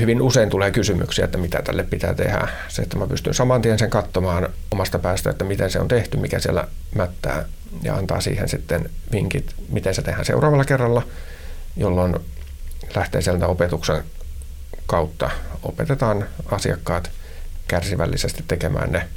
hyvin 0.00 0.22
usein 0.22 0.50
tulee 0.50 0.70
kysymyksiä, 0.70 1.24
että 1.24 1.38
mitä 1.38 1.62
tälle 1.62 1.82
pitää 1.82 2.14
tehdä. 2.14 2.48
Se, 2.68 2.82
että 2.82 2.98
mä 2.98 3.06
pystyn 3.06 3.34
saman 3.34 3.62
tien 3.62 3.78
sen 3.78 3.90
katsomaan 3.90 4.48
omasta 4.70 4.98
päästä, 4.98 5.30
että 5.30 5.44
miten 5.44 5.70
se 5.70 5.80
on 5.80 5.88
tehty, 5.88 6.16
mikä 6.16 6.38
siellä 6.38 6.68
mättää, 6.94 7.44
ja 7.82 7.94
antaa 7.94 8.20
siihen 8.20 8.48
sitten 8.48 8.90
vinkit, 9.12 9.54
miten 9.68 9.94
se 9.94 10.02
tehdään 10.02 10.24
seuraavalla 10.24 10.64
kerralla, 10.64 11.02
jolloin 11.76 12.16
lähtee 12.94 13.22
sieltä 13.22 13.46
opetuksen 13.46 14.04
kautta 14.86 15.30
opetetaan 15.62 16.26
asiakkaat 16.50 17.10
kärsivällisesti 17.68 18.44
tekemään 18.48 18.92
ne 18.92 19.08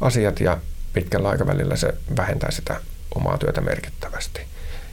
asiat 0.00 0.40
ja 0.40 0.58
pitkällä 0.92 1.28
aikavälillä 1.28 1.76
se 1.76 1.94
vähentää 2.16 2.50
sitä 2.50 2.80
omaa 3.14 3.38
työtä 3.38 3.60
merkittävästi. 3.60 4.40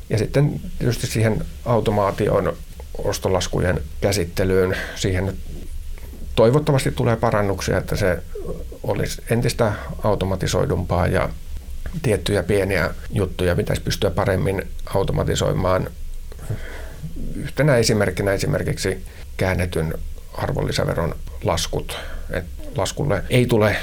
Ja 0.09 0.17
sitten 0.17 0.61
tietysti 0.79 1.07
siihen 1.07 1.45
automaatioon, 1.65 2.57
ostolaskujen 2.97 3.81
käsittelyyn, 4.01 4.77
siihen 4.95 5.37
toivottavasti 6.35 6.91
tulee 6.91 7.15
parannuksia, 7.15 7.77
että 7.77 7.95
se 7.95 8.23
olisi 8.83 9.21
entistä 9.29 9.73
automatisoidumpaa 10.03 11.07
ja 11.07 11.29
tiettyjä 12.01 12.43
pieniä 12.43 12.89
juttuja 13.11 13.55
pitäisi 13.55 13.81
pystyä 13.81 14.09
paremmin 14.09 14.67
automatisoimaan. 14.85 15.87
Yhtenä 17.35 17.75
esimerkkinä 17.75 18.31
esimerkiksi 18.31 19.05
käännetyn 19.37 19.93
arvonlisäveron 20.33 21.15
laskut. 21.43 21.97
Et 22.29 22.45
laskulle 22.77 23.23
ei 23.29 23.45
tule 23.45 23.75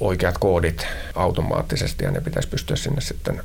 oikeat 0.00 0.38
koodit 0.38 0.86
automaattisesti 1.14 2.04
ja 2.04 2.10
ne 2.10 2.20
pitäisi 2.20 2.48
pystyä 2.48 2.76
sinne 2.76 3.00
sitten 3.00 3.42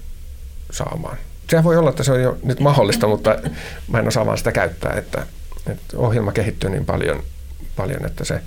saamaan. 0.71 1.17
Sehän 1.50 1.64
voi 1.64 1.78
olla, 1.78 1.90
että 1.90 2.04
se 2.04 2.12
on 2.12 2.22
jo 2.22 2.38
nyt 2.44 2.60
mahdollista, 2.60 3.08
mutta 3.08 3.38
mä 3.88 4.00
en 4.00 4.08
osaa 4.08 4.26
vaan 4.26 4.38
sitä 4.38 4.52
käyttää, 4.52 4.94
että, 4.94 5.26
että 5.68 5.98
ohjelma 5.98 6.32
kehittyy 6.32 6.70
niin 6.70 6.86
paljon, 6.86 7.24
paljon, 7.76 8.06
että 8.06 8.24
se 8.24 8.42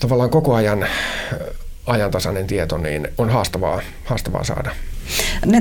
tavallaan 0.00 0.30
koko 0.30 0.54
ajan 0.54 0.86
ajantasainen 1.86 2.46
tieto 2.46 2.78
niin 2.78 3.08
on 3.18 3.30
haastavaa, 3.30 3.80
haastavaa 4.04 4.44
saada. 4.44 4.70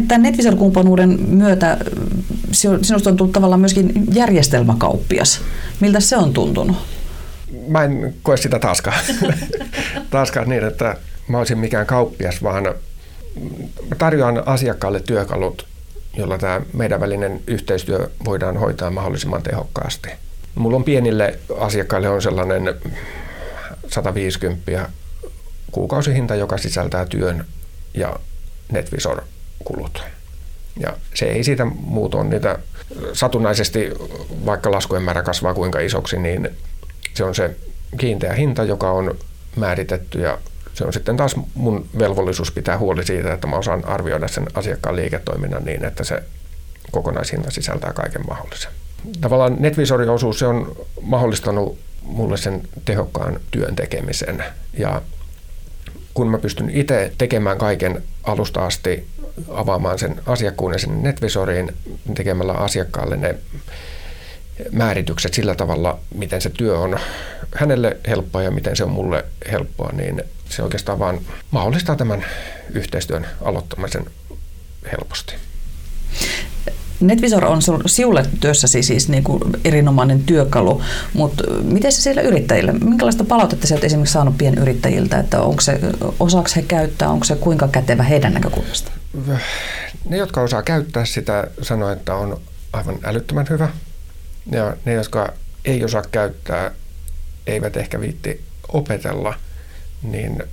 Tämän 0.08 0.22
NetVisor-kumppanuuden 0.22 1.20
myötä 1.28 1.78
sinusta 2.52 3.10
on 3.10 3.18
tullut 3.18 3.34
tavallaan 3.34 3.60
myöskin 3.60 3.94
järjestelmäkauppias. 4.14 5.42
Miltä 5.80 6.00
se 6.00 6.18
on 6.18 6.34
tuntunut? 6.34 6.78
Mä 7.68 7.84
en 7.84 8.14
koe 8.24 8.38
sitä 8.38 8.60
taaskaan, 8.60 9.00
taaskaan 10.10 10.50
niin, 10.50 10.64
että 10.64 10.98
mä 11.28 11.38
olisin 11.38 11.58
mikään 11.58 11.86
kauppias, 11.86 12.44
vaan 12.44 12.64
tarjoan 13.98 14.44
asiakkaalle 14.46 15.00
työkalut, 15.00 15.68
jolla 16.18 16.38
tämä 16.38 16.62
meidän 16.74 17.00
välinen 17.00 17.42
yhteistyö 17.48 18.10
voidaan 18.26 18.58
hoitaa 18.58 18.90
mahdollisimman 18.90 19.44
tehokkaasti. 19.44 20.10
Mulla 20.56 20.78
on 20.78 20.84
pienille 20.84 21.40
asiakkaille 21.60 22.10
on 22.10 22.22
sellainen 22.22 22.76
150 23.88 24.90
kuukausihinta, 25.72 26.36
joka 26.36 26.58
sisältää 26.58 27.06
työn 27.06 27.46
ja 27.94 28.16
NetVisor-kulut. 28.72 30.04
Ja 30.80 30.98
se 31.14 31.26
ei 31.26 31.44
siitä 31.44 31.66
muutu 31.66 32.18
on 32.18 32.30
niitä 32.30 32.60
satunnaisesti, 33.14 33.92
vaikka 34.46 34.72
laskujen 34.72 35.04
määrä 35.04 35.24
kasvaa 35.24 35.54
kuinka 35.54 35.80
isoksi, 35.80 36.20
niin 36.20 36.50
se 37.14 37.24
on 37.24 37.36
se 37.36 37.56
kiinteä 37.98 38.34
hinta, 38.34 38.64
joka 38.64 38.92
on 38.92 39.18
määritetty 39.56 40.20
ja 40.22 40.38
se 40.74 40.86
on 40.86 40.94
sitten 40.94 41.18
taas 41.18 41.36
mun 41.54 41.90
velvollisuus 42.00 42.52
pitää 42.52 42.78
huoli 42.78 43.06
siitä, 43.06 43.34
että 43.34 43.48
mä 43.48 43.56
osaan 43.56 43.86
arvioida 43.86 44.28
sen 44.28 44.48
asiakkaan 44.54 44.96
liiketoiminnan 44.96 45.66
niin, 45.66 45.86
että 45.86 46.04
se 46.04 46.24
kokonaishinta 46.92 47.52
sisältää 47.52 47.94
kaiken 47.94 48.28
mahdollisen. 48.28 48.72
Tavallaan 49.22 49.56
NetVisorin 49.60 50.10
osuus 50.10 50.40
se 50.40 50.46
on 50.46 50.76
mahdollistanut 51.02 51.80
mulle 52.02 52.38
sen 52.38 52.62
tehokkaan 52.86 53.40
työn 53.52 53.76
tekemisen 53.76 54.44
ja 54.78 55.02
kun 56.14 56.28
mä 56.28 56.38
pystyn 56.38 56.70
itse 56.70 57.14
tekemään 57.18 57.58
kaiken 57.58 58.04
alusta 58.24 58.66
asti, 58.66 59.08
avaamaan 59.50 60.00
sen 60.00 60.22
asiakkuuden 60.26 60.80
sinne 60.80 61.02
NetVisoriin, 61.02 61.72
tekemällä 62.16 62.54
asiakkaalle 62.54 63.18
ne 63.18 63.36
määritykset 64.72 65.34
sillä 65.34 65.56
tavalla, 65.56 66.00
miten 66.16 66.42
se 66.42 66.50
työ 66.50 66.80
on 66.80 67.00
hänelle 67.56 67.98
helppoa 68.08 68.44
ja 68.44 68.52
miten 68.52 68.76
se 68.76 68.84
on 68.84 68.92
mulle 68.92 69.26
helppoa, 69.52 69.92
niin 69.92 70.24
se 70.52 70.64
oikeastaan 70.64 71.00
vaan 71.00 71.20
mahdollistaa 71.52 71.96
tämän 71.96 72.26
yhteistyön 72.74 73.28
aloittamisen 73.42 74.06
helposti. 74.92 75.34
NetVisor 77.00 77.46
on 77.46 77.62
sinulle 77.86 78.26
työssäsi 78.40 78.84
siis 78.84 79.10
niin 79.10 79.24
kuin 79.24 79.42
erinomainen 79.66 80.24
työkalu, 80.24 80.82
mutta 81.14 81.44
miten 81.64 81.92
se 81.92 82.02
siellä 82.02 82.22
yrittäjille? 82.22 82.72
Minkälaista 82.72 83.24
palautetta 83.24 83.68
sieltä 83.68 83.86
esimerkiksi 83.86 84.14
saanut 84.14 84.38
pienyrittäjiltä, 84.38 85.20
että 85.20 85.42
onko 85.42 85.62
se, 85.62 85.80
osaako 86.20 86.50
he 86.56 86.62
käyttää, 86.62 87.10
onko 87.10 87.24
se 87.24 87.36
kuinka 87.36 87.68
kätevä 87.68 88.04
heidän 88.04 88.34
näkökulmasta? 88.34 88.92
Ne, 90.10 90.18
jotka 90.18 90.42
osaa 90.42 90.64
käyttää 90.64 91.06
sitä, 91.06 91.48
sanoo, 91.62 91.90
että 91.90 92.16
on 92.16 92.42
aivan 92.74 92.96
älyttömän 93.04 93.48
hyvä. 93.50 93.70
Ja 94.52 94.76
ne, 94.86 94.94
jotka 94.94 95.34
ei 95.66 95.84
osaa 95.84 96.04
käyttää, 96.12 96.72
eivät 97.48 97.78
ehkä 97.78 98.02
viitti 98.02 98.42
opetella, 98.68 99.34
niin 100.04 100.44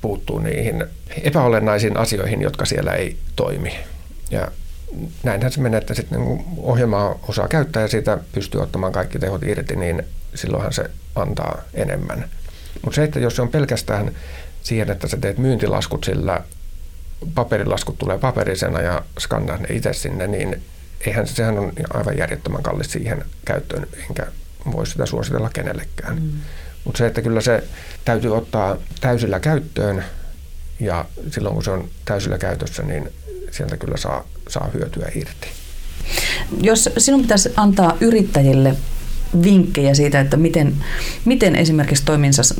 puuttuu 0.00 0.38
niihin 0.38 0.84
epäolennaisiin 1.22 1.96
asioihin, 1.96 2.42
jotka 2.42 2.64
siellä 2.64 2.92
ei 2.92 3.16
toimi. 3.36 3.72
Ja 4.30 4.48
näinhän 5.22 5.52
se 5.52 5.60
menee, 5.60 5.78
että 5.78 5.94
sitten 5.94 6.20
niin 6.20 6.44
ohjelmaa 6.56 7.18
osaa 7.28 7.48
käyttää 7.48 7.82
ja 7.82 7.88
siitä 7.88 8.18
pystyy 8.32 8.62
ottamaan 8.62 8.92
kaikki 8.92 9.18
tehot 9.18 9.42
irti, 9.42 9.76
niin 9.76 10.02
silloinhan 10.34 10.72
se 10.72 10.90
antaa 11.14 11.62
enemmän. 11.74 12.24
Mutta 12.82 12.94
se, 12.94 13.04
että 13.04 13.20
jos 13.20 13.36
se 13.36 13.42
on 13.42 13.48
pelkästään 13.48 14.12
siihen, 14.62 14.90
että 14.90 15.08
sä 15.08 15.16
teet 15.16 15.38
myyntilaskut 15.38 16.04
sillä, 16.04 16.40
paperilaskut 17.34 17.98
tulee 17.98 18.18
paperisena 18.18 18.80
ja 18.80 19.02
skannaat 19.18 19.60
ne 19.60 19.68
itse 19.70 19.92
sinne, 19.92 20.26
niin 20.26 20.62
eihän 21.06 21.26
se, 21.26 21.34
sehän 21.34 21.58
on 21.58 21.72
aivan 21.94 22.18
järjettömän 22.18 22.62
kallis 22.62 22.92
siihen 22.92 23.24
käyttöön, 23.44 23.86
enkä 24.08 24.26
voi 24.72 24.86
sitä 24.86 25.06
suositella 25.06 25.50
kenellekään. 25.52 26.22
Mm. 26.22 26.30
Mutta 26.84 26.98
se, 26.98 27.06
että 27.06 27.22
kyllä 27.22 27.40
se 27.40 27.64
täytyy 28.04 28.36
ottaa 28.36 28.76
täysillä 29.00 29.40
käyttöön 29.40 30.04
ja 30.80 31.04
silloin 31.30 31.54
kun 31.54 31.64
se 31.64 31.70
on 31.70 31.88
täysillä 32.04 32.38
käytössä, 32.38 32.82
niin 32.82 33.12
sieltä 33.50 33.76
kyllä 33.76 33.96
saa, 33.96 34.24
saa 34.48 34.70
hyötyä 34.74 35.08
irti. 35.14 35.48
Jos 36.60 36.90
sinun 36.98 37.22
pitäisi 37.22 37.52
antaa 37.56 37.96
yrittäjille 38.00 38.76
vinkkejä 39.42 39.94
siitä, 39.94 40.20
että 40.20 40.36
miten, 40.36 40.74
miten 41.24 41.56
esimerkiksi 41.56 42.04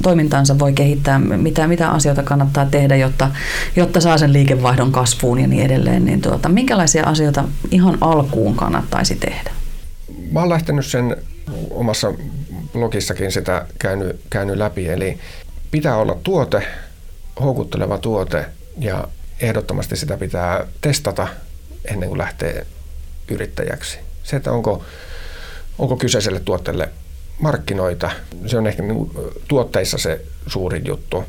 toimintaansa 0.02 0.58
voi 0.58 0.72
kehittää, 0.72 1.18
mitä, 1.18 1.68
mitä 1.68 1.90
asioita 1.90 2.22
kannattaa 2.22 2.66
tehdä, 2.66 2.96
jotta, 2.96 3.30
jotta 3.76 4.00
saa 4.00 4.18
sen 4.18 4.32
liikevaihdon 4.32 4.92
kasvuun 4.92 5.38
ja 5.38 5.46
niin 5.46 5.62
edelleen, 5.62 6.04
niin 6.04 6.20
tuota, 6.20 6.48
minkälaisia 6.48 7.04
asioita 7.04 7.44
ihan 7.70 7.98
alkuun 8.00 8.56
kannattaisi 8.56 9.14
tehdä? 9.14 9.50
Mä 10.32 10.40
oon 10.40 10.48
lähtenyt 10.48 10.86
sen 10.86 11.16
omassa 11.70 12.12
blogissakin 12.72 13.32
sitä 13.32 13.66
käynyt, 13.78 14.20
käynyt 14.30 14.56
läpi, 14.56 14.88
eli 14.88 15.18
pitää 15.70 15.96
olla 15.96 16.18
tuote, 16.22 16.62
houkutteleva 17.40 17.98
tuote 17.98 18.46
ja 18.78 19.08
ehdottomasti 19.40 19.96
sitä 19.96 20.16
pitää 20.16 20.66
testata 20.80 21.28
ennen 21.84 22.08
kuin 22.08 22.18
lähtee 22.18 22.66
yrittäjäksi. 23.30 23.98
Se, 24.22 24.36
että 24.36 24.52
onko, 24.52 24.84
onko 25.78 25.96
kyseiselle 25.96 26.40
tuotteelle 26.40 26.88
markkinoita, 27.38 28.10
se 28.46 28.58
on 28.58 28.66
ehkä 28.66 28.82
niin 28.82 29.10
tuotteissa 29.48 29.98
se 29.98 30.24
suurin 30.46 30.86
juttu. 30.86 31.24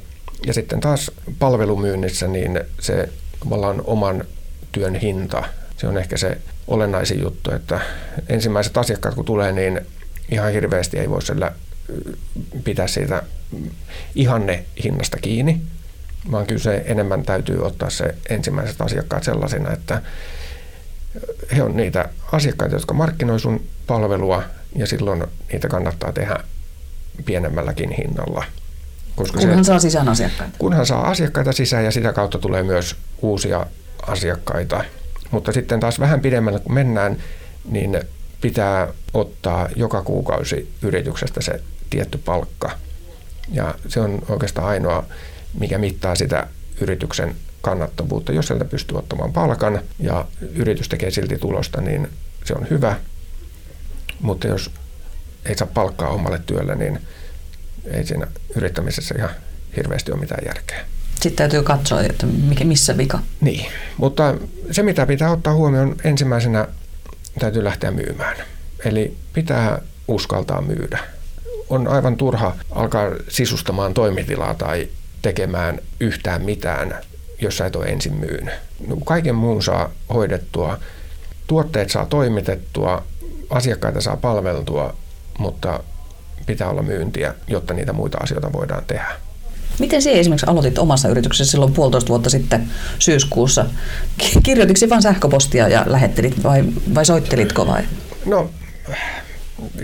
Ja 0.45 0.53
sitten 0.53 0.79
taas 0.79 1.11
palvelumyynnissä 1.39 2.27
niin 2.27 2.59
se 2.79 3.09
tavallaan 3.39 3.81
oman 3.85 4.25
työn 4.71 4.95
hinta, 4.95 5.43
se 5.77 5.87
on 5.87 5.97
ehkä 5.97 6.17
se 6.17 6.37
olennaisin 6.67 7.21
juttu, 7.21 7.51
että 7.51 7.79
ensimmäiset 8.29 8.77
asiakkaat 8.77 9.15
kun 9.15 9.25
tulee, 9.25 9.51
niin 9.51 9.81
ihan 10.31 10.51
hirveästi 10.51 10.99
ei 10.99 11.09
voi 11.09 11.21
sillä 11.21 11.51
pitää 12.63 12.87
siitä 12.87 13.23
ihanne 14.15 14.65
hinnasta 14.83 15.17
kiinni, 15.17 15.61
vaan 16.31 16.47
kyllä 16.47 16.61
se 16.61 16.83
enemmän 16.85 17.23
täytyy 17.23 17.65
ottaa 17.65 17.89
se 17.89 18.15
ensimmäiset 18.29 18.81
asiakkaat 18.81 19.23
sellaisina, 19.23 19.71
että 19.71 20.01
he 21.55 21.63
on 21.63 21.77
niitä 21.77 22.09
asiakkaita, 22.31 22.75
jotka 22.75 22.93
markkinoi 22.93 23.39
sun 23.39 23.63
palvelua 23.87 24.43
ja 24.75 24.87
silloin 24.87 25.23
niitä 25.51 25.67
kannattaa 25.67 26.13
tehdä 26.13 26.35
pienemmälläkin 27.25 27.91
hinnalla. 27.91 28.43
Koska 29.15 29.39
kunhan 29.39 29.65
se, 29.65 29.67
saa 29.67 29.79
sisään 29.79 30.09
asiakkaita. 30.09 30.55
Kunhan 30.57 30.85
saa 30.85 31.09
asiakkaita 31.09 31.51
sisään 31.51 31.85
ja 31.85 31.91
sitä 31.91 32.13
kautta 32.13 32.39
tulee 32.39 32.63
myös 32.63 32.95
uusia 33.21 33.65
asiakkaita. 34.07 34.83
Mutta 35.31 35.51
sitten 35.51 35.79
taas 35.79 35.99
vähän 35.99 36.21
pidemmälle 36.21 36.59
kun 36.59 36.73
mennään, 36.73 37.17
niin 37.69 37.99
pitää 38.41 38.87
ottaa 39.13 39.69
joka 39.75 40.01
kuukausi 40.01 40.73
yrityksestä 40.81 41.41
se 41.41 41.61
tietty 41.89 42.17
palkka. 42.17 42.71
Ja 43.51 43.75
se 43.87 43.99
on 43.99 44.21
oikeastaan 44.29 44.67
ainoa 44.67 45.05
mikä 45.59 45.77
mittaa 45.77 46.15
sitä 46.15 46.47
yrityksen 46.81 47.35
kannattavuutta. 47.61 48.31
Jos 48.31 48.47
sieltä 48.47 48.65
pystyy 48.65 48.97
ottamaan 48.97 49.33
palkan 49.33 49.81
ja 49.99 50.25
yritys 50.55 50.89
tekee 50.89 51.11
silti 51.11 51.37
tulosta, 51.37 51.81
niin 51.81 52.09
se 52.43 52.53
on 52.53 52.67
hyvä. 52.69 52.95
Mutta 54.19 54.47
jos 54.47 54.71
ei 55.45 55.57
saa 55.57 55.67
palkkaa 55.73 56.09
omalle 56.09 56.41
työlle, 56.45 56.75
niin 56.75 56.99
ei 57.85 58.05
siinä 58.05 58.27
yrittämisessä 58.55 59.15
ihan 59.17 59.29
hirveästi 59.77 60.11
ole 60.11 60.19
mitään 60.19 60.45
järkeä. 60.45 60.85
Sitten 61.13 61.35
täytyy 61.35 61.63
katsoa, 61.63 62.01
että 62.01 62.25
mikä, 62.25 62.65
missä 62.65 62.97
vika. 62.97 63.19
Niin, 63.41 63.71
mutta 63.97 64.35
se 64.71 64.83
mitä 64.83 65.05
pitää 65.05 65.31
ottaa 65.31 65.53
huomioon 65.53 65.95
ensimmäisenä 66.03 66.67
täytyy 67.39 67.63
lähteä 67.63 67.91
myymään. 67.91 68.37
Eli 68.85 69.17
pitää 69.33 69.81
uskaltaa 70.07 70.61
myydä. 70.61 70.99
On 71.69 71.87
aivan 71.87 72.17
turha 72.17 72.55
alkaa 72.71 73.11
sisustamaan 73.29 73.93
toimitilaa 73.93 74.53
tai 74.53 74.87
tekemään 75.21 75.79
yhtään 75.99 76.41
mitään, 76.41 76.95
jos 77.41 77.57
sä 77.57 77.65
et 77.65 77.75
ole 77.75 77.85
ensin 77.85 78.13
myynyt. 78.13 78.53
No, 78.87 78.97
kaiken 79.05 79.35
muun 79.35 79.63
saa 79.63 79.89
hoidettua, 80.13 80.79
tuotteet 81.47 81.89
saa 81.89 82.05
toimitettua, 82.05 83.03
asiakkaita 83.49 84.01
saa 84.01 84.17
palveltua, 84.17 84.95
mutta 85.37 85.83
pitää 86.45 86.69
olla 86.69 86.81
myyntiä, 86.81 87.33
jotta 87.47 87.73
niitä 87.73 87.93
muita 87.93 88.17
asioita 88.17 88.53
voidaan 88.53 88.85
tehdä. 88.85 89.11
Miten 89.79 90.01
sinä 90.01 90.15
esimerkiksi 90.15 90.47
aloitit 90.49 90.77
omassa 90.77 91.09
yrityksessä 91.09 91.51
silloin 91.51 91.73
puolitoista 91.73 92.09
vuotta 92.09 92.29
sitten 92.29 92.67
syyskuussa? 92.99 93.65
Kirjoititko 94.43 94.89
vain 94.89 95.01
sähköpostia 95.01 95.67
ja 95.67 95.83
lähettelit 95.87 96.43
vai, 96.43 96.63
vai 96.95 97.05
soittelitko 97.05 97.67
vai? 97.67 97.83
No 98.25 98.49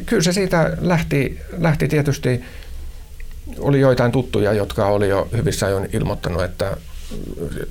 kyllä 0.06 0.24
se 0.24 0.34
siitä 0.34 0.78
lähti, 0.82 1.40
lähti 1.58 1.88
tietysti 1.88 2.44
oli 3.60 3.80
joitain 3.80 4.12
tuttuja, 4.12 4.54
jotka 4.54 4.86
oli 4.86 5.10
jo 5.10 5.28
hyvissä 5.38 5.66
ajoin 5.66 5.90
ilmoittanut, 5.94 6.44
että 6.44 6.78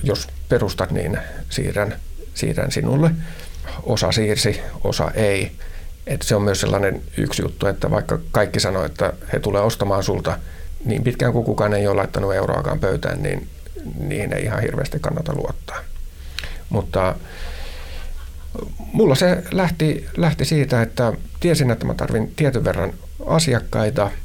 jos 0.03 0.29
perustat, 0.49 0.91
niin 0.91 1.19
siirrän, 1.51 1.97
siirrän 2.35 2.73
sinulle. 2.73 3.11
Osa 3.83 4.13
siirsi, 4.13 4.61
osa 4.85 5.11
ei. 5.11 5.53
Et 6.07 6.23
se 6.23 6.37
on 6.37 6.43
myös 6.43 6.61
sellainen 6.61 7.03
yksi 7.17 7.43
juttu, 7.43 7.67
että 7.67 7.91
vaikka 7.91 8.19
kaikki 8.31 8.61
sanoo, 8.61 8.85
että 8.85 9.13
he 9.33 9.41
tulee 9.41 9.63
ostamaan 9.63 10.05
sulta 10.05 10.39
niin 10.85 11.05
pitkään 11.05 11.33
kuin 11.33 11.45
kukaan 11.45 11.75
ei 11.75 11.87
ole 11.87 11.97
laittanut 11.97 12.35
euroakaan 12.35 12.81
pöytään, 12.81 13.23
niin 13.23 13.49
niihin 13.99 14.33
ei 14.33 14.45
ihan 14.45 14.63
hirveästi 14.63 14.99
kannata 15.01 15.35
luottaa. 15.35 15.79
Mutta 16.69 17.15
mulla 18.93 19.15
se 19.15 19.43
lähti, 19.53 20.07
lähti 20.17 20.45
siitä, 20.45 20.83
että 20.83 21.13
tiesin, 21.41 21.71
että 21.71 21.87
mä 21.87 21.95
tarvin 21.95 22.33
tietyn 22.37 22.65
verran 22.65 22.93
asiakkaita– 23.27 24.11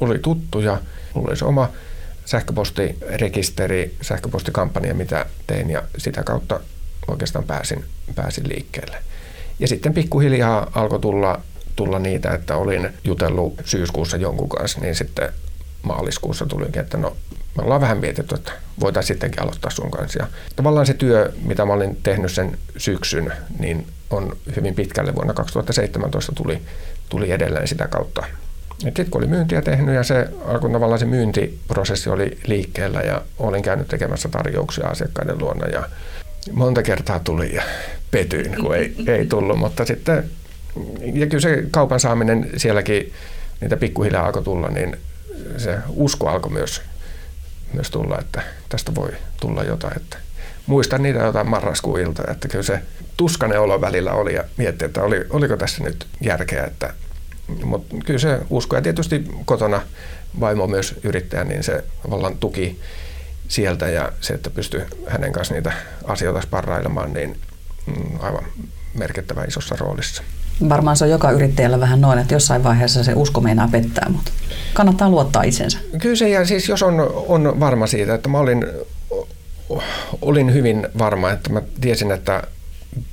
oli 0.00 0.18
tuttuja. 0.18 0.80
Mulla 1.14 1.28
oli 1.28 1.36
se 1.36 1.44
oma 1.44 1.70
sähköpostirekisteri, 2.24 3.96
sähköpostikampanja, 4.02 4.94
mitä 4.94 5.26
tein 5.46 5.70
ja 5.70 5.82
sitä 5.98 6.22
kautta 6.22 6.60
oikeastaan 7.08 7.44
pääsin, 7.44 7.84
pääsin 8.14 8.48
liikkeelle. 8.48 8.96
Ja 9.58 9.68
sitten 9.68 9.94
pikkuhiljaa 9.94 10.70
alkoi 10.74 11.00
tulla, 11.00 11.40
tulla 11.76 11.98
niitä, 11.98 12.30
että 12.34 12.56
olin 12.56 12.88
jutellut 13.04 13.54
syyskuussa 13.64 14.16
jonkun 14.16 14.48
kanssa, 14.48 14.80
niin 14.80 14.94
sitten 14.94 15.32
maaliskuussa 15.82 16.46
tulikin, 16.46 16.82
että 16.82 16.96
no 16.96 17.16
me 17.56 17.62
ollaan 17.62 17.80
vähän 17.80 17.98
mietitty, 17.98 18.34
että 18.34 18.52
voitaisiin 18.80 19.14
sittenkin 19.14 19.42
aloittaa 19.42 19.70
sun 19.70 19.90
kanssa. 19.90 20.18
Ja 20.18 20.26
tavallaan 20.56 20.86
se 20.86 20.94
työ, 20.94 21.32
mitä 21.44 21.64
mä 21.64 21.72
olin 21.72 21.98
tehnyt 22.02 22.32
sen 22.32 22.58
syksyn, 22.76 23.32
niin 23.58 23.86
on 24.10 24.36
hyvin 24.56 24.74
pitkälle. 24.74 25.14
Vuonna 25.14 25.34
2017 25.34 26.32
tuli, 26.32 26.62
tuli 27.08 27.30
edelleen 27.30 27.68
sitä 27.68 27.88
kautta. 27.88 28.24
Sitten 28.78 29.10
kun 29.10 29.20
oli 29.20 29.26
myyntiä 29.26 29.62
tehnyt 29.62 29.94
ja 29.94 30.02
se 30.02 30.28
alkoi 30.46 30.72
tavallaan 30.72 30.98
se 30.98 31.06
myyntiprosessi 31.06 32.10
oli 32.10 32.38
liikkeellä 32.46 33.00
ja 33.00 33.22
olin 33.38 33.62
käynyt 33.62 33.88
tekemässä 33.88 34.28
tarjouksia 34.28 34.88
asiakkaiden 34.88 35.38
luona 35.38 35.66
ja 35.66 35.88
monta 36.52 36.82
kertaa 36.82 37.18
tuli 37.18 37.54
ja 37.54 37.62
petyin, 38.10 38.56
kun 38.60 38.76
ei, 38.76 38.94
ei 39.06 39.26
tullut, 39.26 39.58
mutta 39.58 39.84
sitten 39.84 40.30
ja 41.14 41.26
kyllä 41.26 41.40
se 41.40 41.64
kaupan 41.70 42.00
saaminen 42.00 42.50
sielläkin, 42.56 43.12
niitä 43.60 43.76
pikkuhiljaa 43.76 44.26
alkoi 44.26 44.42
tulla, 44.42 44.68
niin 44.68 44.96
se 45.56 45.78
usko 45.88 46.28
alkoi 46.28 46.52
myös, 46.52 46.82
myös 47.72 47.90
tulla, 47.90 48.18
että 48.18 48.42
tästä 48.68 48.94
voi 48.94 49.10
tulla 49.40 49.62
jotain. 49.64 49.96
Että 49.96 50.16
muistan 50.66 51.02
niitä 51.02 51.18
jotain 51.18 51.50
marraskuun 51.50 52.00
ilta, 52.00 52.22
että 52.30 52.48
kyllä 52.48 52.64
se 52.64 52.82
tuskanen 53.16 53.60
olo 53.60 53.80
välillä 53.80 54.12
oli 54.12 54.34
ja 54.34 54.44
miettii, 54.56 54.86
että 54.86 55.02
oli, 55.02 55.24
oliko 55.30 55.56
tässä 55.56 55.84
nyt 55.84 56.06
järkeä, 56.20 56.64
että 56.64 56.94
Mutta 57.64 57.96
kyllä 58.06 58.18
se 58.18 58.38
usko 58.50 58.76
ja 58.76 58.82
tietysti 58.82 59.28
kotona 59.44 59.80
vaimo 60.40 60.66
myös 60.66 60.94
yrittäjä, 61.02 61.44
niin 61.44 61.62
se 61.62 61.84
vallan 62.10 62.36
tuki 62.38 62.80
sieltä 63.48 63.88
ja 63.88 64.12
se, 64.20 64.34
että 64.34 64.50
pystyy 64.50 64.86
hänen 65.06 65.32
kanssa 65.32 65.54
niitä 65.54 65.72
asioita 66.04 66.40
sparrailemaan, 66.40 67.12
niin 67.12 67.38
mm, 67.86 68.20
aivan 68.20 68.44
merkittävä 68.94 69.44
isossa 69.44 69.76
roolissa. 69.78 70.22
Varmaan 70.68 70.96
se 70.96 71.04
on 71.04 71.10
joka 71.10 71.30
yrittäjällä 71.30 71.80
vähän 71.80 72.00
noin, 72.00 72.18
että 72.18 72.34
jossain 72.34 72.64
vaiheessa 72.64 73.04
se 73.04 73.12
usko 73.14 73.40
meinaa 73.40 73.68
pettää, 73.68 74.08
mutta 74.08 74.32
kannattaa 74.74 75.10
luottaa 75.10 75.42
itsensä. 75.42 75.78
Kyllä 76.00 76.16
se, 76.16 76.28
ja 76.28 76.44
siis 76.46 76.68
jos 76.68 76.82
on, 76.82 76.94
on 77.28 77.60
varma 77.60 77.86
siitä, 77.86 78.14
että 78.14 78.28
mä 78.28 78.38
olin, 78.38 78.66
olin 80.22 80.54
hyvin 80.54 80.88
varma, 80.98 81.30
että 81.30 81.50
mä 81.52 81.62
tiesin, 81.80 82.10
että 82.10 82.42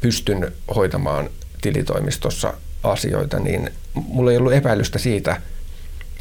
pystyn 0.01 0.51
hoitamaan 0.75 1.29
tilitoimistossa 1.61 2.53
asioita, 2.83 3.39
niin 3.39 3.71
mulla 3.93 4.31
ei 4.31 4.37
ollut 4.37 4.53
epäilystä 4.53 4.99
siitä, 4.99 5.41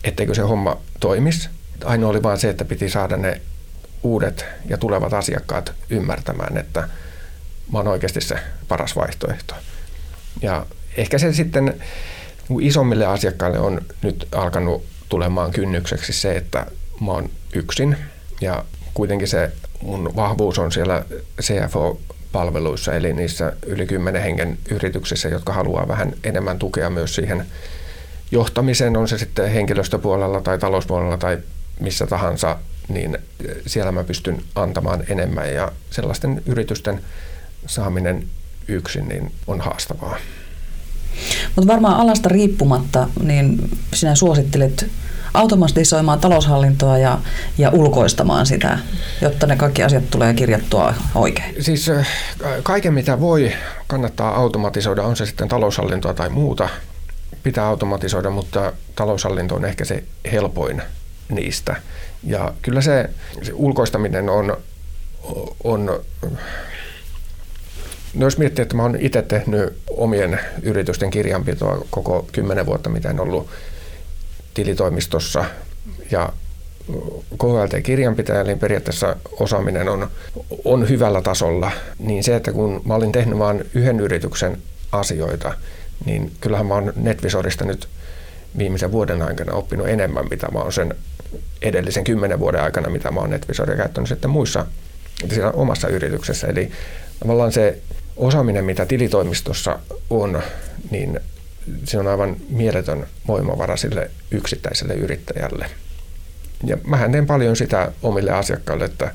etteikö 0.04 0.34
se 0.34 0.42
homma 0.42 0.76
toimisi. 1.00 1.48
Ainoa 1.84 2.10
oli 2.10 2.22
vaan 2.22 2.38
se, 2.38 2.48
että 2.48 2.64
piti 2.64 2.90
saada 2.90 3.16
ne 3.16 3.40
uudet 4.02 4.44
ja 4.68 4.78
tulevat 4.78 5.12
asiakkaat 5.12 5.72
ymmärtämään, 5.90 6.56
että 6.56 6.88
mä 7.72 7.78
oon 7.78 7.88
oikeasti 7.88 8.20
se 8.20 8.38
paras 8.68 8.96
vaihtoehto. 8.96 9.54
Ja 10.42 10.66
ehkä 10.98 11.18
se 11.18 11.32
sitten 11.32 11.74
isommille 12.61 13.06
asiakkaille 13.06 13.58
on 13.58 13.80
nyt 14.02 14.28
alkanut 14.32 14.84
tulemaan 15.08 15.50
kynnykseksi 15.50 16.12
se, 16.12 16.37
että 16.37 16.66
mä 17.00 17.12
oon 17.12 17.30
yksin. 17.54 17.96
Ja 18.40 18.64
kuitenkin 18.94 19.28
se 19.28 19.52
mun 19.82 20.16
vahvuus 20.16 20.58
on 20.58 20.72
siellä 20.72 21.04
CFO-palveluissa, 21.42 22.94
eli 22.94 23.12
niissä 23.12 23.52
yli 23.66 23.87
10 23.87 24.22
hengen 24.22 24.58
yrityksissä, 24.70 25.28
jotka 25.28 25.52
haluaa 25.52 25.88
vähän 25.88 26.12
enemmän 26.24 26.58
tukea 26.58 26.90
myös 26.90 27.14
siihen 27.14 27.46
johtamiseen, 28.30 28.96
on 28.96 29.08
se 29.08 29.18
sitten 29.18 29.50
henkilöstöpuolella 29.50 30.40
tai 30.40 30.58
talouspuolella 30.58 31.16
tai 31.16 31.38
missä 31.80 32.06
tahansa, 32.06 32.58
niin 32.88 33.18
siellä 33.66 33.92
mä 33.92 34.04
pystyn 34.04 34.42
antamaan 34.54 35.04
enemmän. 35.08 35.54
Ja 35.54 35.72
sellaisten 35.90 36.42
yritysten 36.46 37.00
saaminen 37.66 38.26
yksin 38.68 39.08
niin 39.08 39.32
on 39.46 39.61
haastavaa. 39.61 40.18
Mutta 41.57 41.72
varmaan 41.72 42.00
alasta 42.00 42.28
riippumatta, 42.28 43.09
niin 43.22 43.70
sinä 43.94 44.14
suosittelet 44.14 44.90
automatisoimaan 45.35 46.20
taloushallintoa 46.20 46.98
ja, 46.98 47.18
ja 47.59 47.70
ulkoistamaan 47.70 48.46
sitä, 48.46 48.78
jotta 49.20 49.46
ne 49.46 49.57
kaikki 49.57 49.83
asiat 49.83 50.11
tulee 50.11 50.35
kirjattua 50.35 50.94
oikein? 51.14 51.64
Siis 51.64 51.90
kaiken 52.62 52.94
mitä 52.94 53.20
voi 53.20 53.52
kannattaa 53.87 54.37
automatisoida, 54.37 55.02
on 55.02 55.16
se 55.16 55.26
sitten 55.26 55.48
taloushallintoa 55.48 56.14
tai 56.14 56.28
muuta, 56.28 56.68
pitää 57.42 57.66
automatisoida, 57.66 58.31
mutta 58.31 58.72
taloushallinto 58.94 59.54
on 59.54 59.64
ehkä 59.64 59.85
se 59.85 60.04
helpoin 60.33 60.83
niistä. 61.28 61.76
Ja 62.24 62.54
kyllä 62.62 62.81
se, 62.81 63.11
se 63.42 63.52
ulkoistaminen 63.54 64.28
on, 64.28 64.57
on 65.64 66.00
No 68.14 68.26
jos 68.26 68.38
miettii, 68.38 68.62
että 68.62 68.76
mä 68.76 68.82
oon 68.82 68.96
itse 69.00 69.22
tehnyt 69.22 69.72
omien 69.90 70.40
yritysten 70.62 71.10
kirjanpitoa 71.10 71.86
koko 71.90 72.28
kymmenen 72.32 72.66
vuotta, 72.66 72.90
mitä 72.90 73.10
en 73.10 73.20
ollut 73.20 73.48
tilitoimistossa 74.54 75.44
ja 76.10 76.32
KLT-kirjanpitäjä, 77.38 78.40
eli 78.40 78.56
periaatteessa 78.56 79.16
osaaminen 79.40 79.88
on, 79.88 80.08
on 80.64 80.88
hyvällä 80.88 81.22
tasolla, 81.22 81.70
niin 81.98 82.24
se, 82.24 82.36
että 82.36 82.52
kun 82.52 82.82
mä 82.84 82.94
olin 82.94 83.12
tehnyt 83.12 83.38
vain 83.38 83.64
yhden 83.74 84.00
yrityksen 84.00 84.58
asioita, 84.92 85.54
niin 86.04 86.32
kyllähän 86.40 86.66
mä 86.66 86.74
oon 86.74 86.92
NetVisorista 86.96 87.64
nyt 87.64 87.88
viimeisen 88.58 88.92
vuoden 88.92 89.22
aikana 89.22 89.52
oppinut 89.52 89.88
enemmän, 89.88 90.26
mitä 90.30 90.48
mä 90.52 90.58
oon 90.58 90.72
sen 90.72 90.94
edellisen 91.62 92.04
kymmenen 92.04 92.38
vuoden 92.38 92.62
aikana, 92.62 92.90
mitä 92.90 93.10
mä 93.10 93.20
oon 93.20 93.30
NetVisoria 93.30 93.76
käyttänyt 93.76 94.08
sitten 94.08 94.30
muissa 94.30 94.66
siellä 95.28 95.50
omassa 95.50 95.88
yrityksessä. 95.88 96.46
Eli 96.46 96.70
tavallaan 97.20 97.52
se 97.52 97.78
osaaminen, 98.18 98.64
mitä 98.64 98.87
tilitoimistossa 98.87 99.78
on, 100.11 100.42
niin 100.90 101.20
se 101.85 101.98
on 101.98 102.07
aivan 102.07 102.37
mieletön 102.48 103.07
voimavara 103.28 103.76
sille 103.76 104.11
yksittäiselle 104.31 104.94
yrittäjälle. 104.94 105.66
Ja 106.64 106.78
mähän 106.85 107.12
teen 107.12 107.26
paljon 107.26 107.57
sitä 107.57 107.92
omille 108.02 108.31
asiakkaille, 108.31 108.85
että 108.85 109.14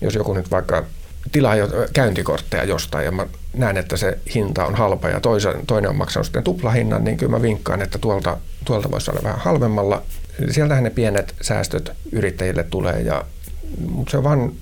jos 0.00 0.14
joku 0.14 0.34
nyt 0.34 0.50
vaikka 0.50 0.84
tilaa 1.32 1.56
jo 1.56 1.68
käyntikortteja 1.92 2.64
jostain 2.64 3.04
ja 3.04 3.12
mä 3.12 3.26
näen, 3.52 3.76
että 3.76 3.96
se 3.96 4.18
hinta 4.34 4.66
on 4.66 4.74
halpa 4.74 5.08
ja 5.08 5.20
toisen, 5.20 5.66
toinen 5.66 5.90
on 5.90 5.96
maksanut 5.96 6.26
sitten 6.26 6.44
tuplahinnan, 6.44 7.04
niin 7.04 7.16
kyllä 7.16 7.30
mä 7.30 7.42
vinkkaan, 7.42 7.82
että 7.82 7.98
tuolta, 7.98 8.36
tuolta 8.64 8.90
voisi 8.90 9.10
olla 9.10 9.20
vähän 9.22 9.38
halvemmalla. 9.38 10.02
Sieltähän 10.50 10.84
ne 10.84 10.90
pienet 10.90 11.34
säästöt 11.40 11.92
yrittäjille 12.12 12.62
tulee, 12.62 13.00
ja, 13.00 13.24
mutta 13.88 14.10
se 14.10 14.16
on 14.16 14.24
vaan 14.24 14.52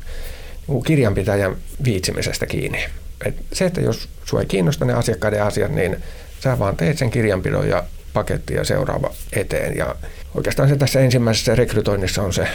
kirjanpitäjän 0.86 1.56
viitsimisestä 1.84 2.46
kiinni. 2.46 2.84
Et 3.24 3.34
se, 3.52 3.64
että 3.64 3.80
jos 3.80 4.08
sinua 4.24 4.40
ei 4.40 4.46
kiinnosta 4.46 4.84
ne 4.84 4.92
asiakkaiden 4.92 5.42
asiat, 5.42 5.72
niin 5.72 6.02
sä 6.40 6.58
vaan 6.58 6.76
teet 6.76 6.98
sen 6.98 7.10
kirjanpidon 7.10 7.68
ja 7.68 7.84
paketti 8.12 8.54
ja 8.54 8.64
seuraava 8.64 9.14
eteen. 9.32 9.76
Ja 9.76 9.94
oikeastaan 10.34 10.68
se 10.68 10.76
tässä 10.76 11.00
ensimmäisessä 11.00 11.54
rekrytoinnissa 11.54 12.22
on 12.22 12.32
se 12.32 12.48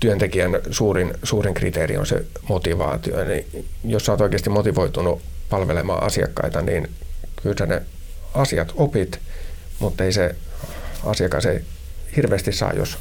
työntekijän 0.00 0.58
suurin, 0.70 1.14
suurin 1.22 1.54
kriteeri 1.54 1.96
on 1.96 2.06
se 2.06 2.24
motivaatio. 2.48 3.20
Eli 3.20 3.46
jos 3.84 4.06
sä 4.06 4.12
oot 4.12 4.20
oikeasti 4.20 4.50
motivoitunut 4.50 5.22
palvelemaan 5.50 6.02
asiakkaita, 6.02 6.62
niin 6.62 6.90
kyllä 7.42 7.56
sä 7.58 7.66
ne 7.66 7.82
asiat 8.34 8.72
opit, 8.76 9.20
mutta 9.78 10.04
ei 10.04 10.12
se 10.12 10.34
asiakas 11.04 11.46
ei 11.46 11.60
hirveästi 12.16 12.52
saa, 12.52 12.72
jos 12.72 12.98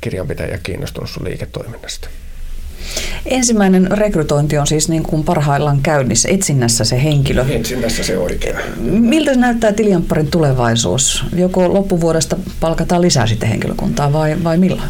kirjanpitäjä 0.00 0.58
kiinnostunut 0.62 1.10
sun 1.10 1.24
liiketoiminnasta. 1.24 2.08
Ensimmäinen 3.26 3.90
rekrytointi 3.90 4.58
on 4.58 4.66
siis 4.66 4.88
niin 4.88 5.02
kuin 5.02 5.24
parhaillaan 5.24 5.82
käynnissä, 5.82 6.28
etsinnässä 6.28 6.84
se 6.84 7.02
henkilö. 7.02 7.44
Etsinnässä 7.48 8.04
se 8.04 8.18
oikea. 8.18 8.58
Miltä 8.80 9.34
näyttää 9.34 9.72
Tiliamparin 9.72 10.30
tulevaisuus? 10.30 11.24
Joko 11.36 11.74
loppuvuodesta 11.74 12.36
palkataan 12.60 13.02
lisää 13.02 13.26
sitten 13.26 13.48
henkilökuntaa 13.48 14.12
vai, 14.12 14.44
vai 14.44 14.58
milloin? 14.58 14.88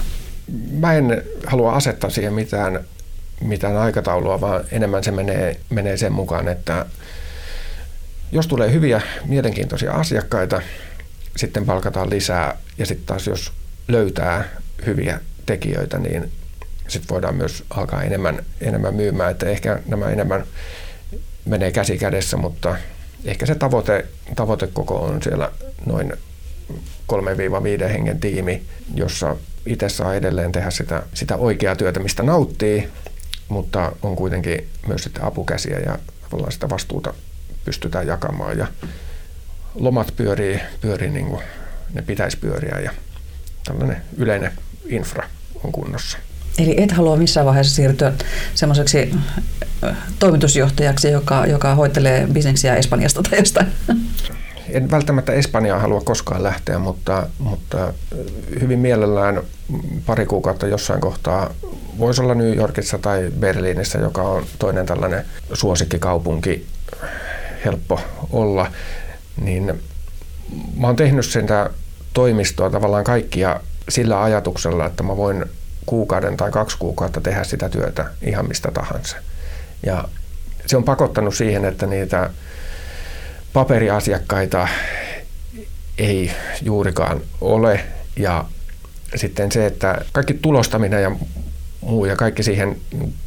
Mä 0.70 0.92
en 0.92 1.22
halua 1.46 1.72
asettaa 1.72 2.10
siihen 2.10 2.32
mitään, 2.32 2.80
mitään 3.40 3.76
aikataulua, 3.76 4.40
vaan 4.40 4.64
enemmän 4.72 5.04
se 5.04 5.10
menee, 5.10 5.60
menee 5.70 5.96
sen 5.96 6.12
mukaan, 6.12 6.48
että 6.48 6.86
jos 8.32 8.46
tulee 8.46 8.72
hyviä, 8.72 9.00
mielenkiintoisia 9.24 9.92
asiakkaita, 9.92 10.62
sitten 11.36 11.66
palkataan 11.66 12.10
lisää 12.10 12.56
ja 12.78 12.86
sitten 12.86 13.06
taas 13.06 13.26
jos 13.26 13.52
löytää 13.88 14.44
hyviä 14.86 15.20
tekijöitä, 15.46 15.98
niin 15.98 16.32
sitten 16.92 17.14
voidaan 17.14 17.34
myös 17.34 17.64
alkaa 17.70 18.02
enemmän, 18.02 18.44
enemmän 18.60 18.94
myymään, 18.94 19.30
että 19.30 19.46
ehkä 19.46 19.80
nämä 19.86 20.10
enemmän 20.10 20.44
menee 21.44 21.72
käsi 21.72 21.98
kädessä, 21.98 22.36
mutta 22.36 22.76
ehkä 23.24 23.46
se 23.46 23.54
tavoite, 23.54 24.06
tavoite 24.36 24.66
koko 24.66 24.96
on 24.96 25.22
siellä 25.22 25.52
noin 25.86 26.12
3-5 27.12 27.88
hengen 27.88 28.20
tiimi, 28.20 28.62
jossa 28.94 29.36
itse 29.66 29.88
saa 29.88 30.14
edelleen 30.14 30.52
tehdä 30.52 30.70
sitä, 30.70 31.02
sitä 31.14 31.36
oikeaa 31.36 31.76
työtä, 31.76 32.00
mistä 32.00 32.22
nauttii, 32.22 32.88
mutta 33.48 33.92
on 34.02 34.16
kuitenkin 34.16 34.68
myös 34.86 35.04
sitten 35.04 35.24
apukäsiä 35.24 35.78
ja 35.78 35.98
tavallaan 36.22 36.52
sitä 36.52 36.70
vastuuta 36.70 37.14
pystytään 37.64 38.06
jakamaan 38.06 38.58
ja 38.58 38.66
lomat 39.74 40.12
pyörii, 40.16 40.60
pyörii 40.80 41.10
niin 41.10 41.26
kuin 41.26 41.42
ne 41.92 42.02
pitäisi 42.02 42.36
pyöriä 42.36 42.78
ja 42.78 42.90
tällainen 43.64 44.02
yleinen 44.16 44.52
infra 44.86 45.28
on 45.64 45.72
kunnossa. 45.72 46.18
Eli 46.58 46.74
et 46.82 46.92
halua 46.92 47.16
missään 47.16 47.46
vaiheessa 47.46 47.74
siirtyä 47.74 48.12
semmoiseksi 48.54 49.14
toimitusjohtajaksi, 50.18 51.08
joka, 51.10 51.46
joka 51.46 51.74
hoitelee 51.74 52.26
bisneksiä 52.32 52.76
Espanjasta 52.76 53.22
tai 53.22 53.38
jostain? 53.38 53.66
En 54.68 54.90
välttämättä 54.90 55.32
Espanjaa 55.32 55.78
halua 55.78 56.00
koskaan 56.00 56.42
lähteä, 56.42 56.78
mutta, 56.78 57.26
mutta 57.38 57.92
hyvin 58.60 58.78
mielellään 58.78 59.40
pari 60.06 60.26
kuukautta 60.26 60.66
jossain 60.66 61.00
kohtaa 61.00 61.50
voisi 61.98 62.22
olla 62.22 62.34
New 62.34 62.56
Yorkissa 62.56 62.98
tai 62.98 63.32
Berliinissä, 63.40 63.98
joka 63.98 64.22
on 64.22 64.44
toinen 64.58 64.86
tällainen 64.86 65.24
suosikkikaupunki, 65.52 66.66
helppo 67.64 68.00
olla, 68.30 68.66
niin 69.40 69.80
mä 70.76 70.86
oon 70.86 70.96
tehnyt 70.96 71.26
sen 71.26 71.46
toimistoa 72.14 72.70
tavallaan 72.70 73.04
kaikkia 73.04 73.60
sillä 73.88 74.22
ajatuksella, 74.22 74.86
että 74.86 75.02
mä 75.02 75.16
voin 75.16 75.44
kuukauden 75.86 76.36
tai 76.36 76.50
kaksi 76.50 76.78
kuukautta 76.78 77.20
tehdä 77.20 77.44
sitä 77.44 77.68
työtä 77.68 78.06
ihan 78.22 78.48
mistä 78.48 78.70
tahansa. 78.70 79.16
Ja 79.86 80.04
se 80.66 80.76
on 80.76 80.84
pakottanut 80.84 81.34
siihen, 81.34 81.64
että 81.64 81.86
niitä 81.86 82.30
paperiasiakkaita 83.52 84.68
ei 85.98 86.32
juurikaan 86.62 87.20
ole. 87.40 87.84
Ja 88.16 88.44
sitten 89.14 89.52
se, 89.52 89.66
että 89.66 90.04
kaikki 90.12 90.34
tulostaminen 90.34 91.02
ja 91.02 91.10
muu 91.80 92.04
ja 92.04 92.16
kaikki 92.16 92.42
siihen 92.42 92.76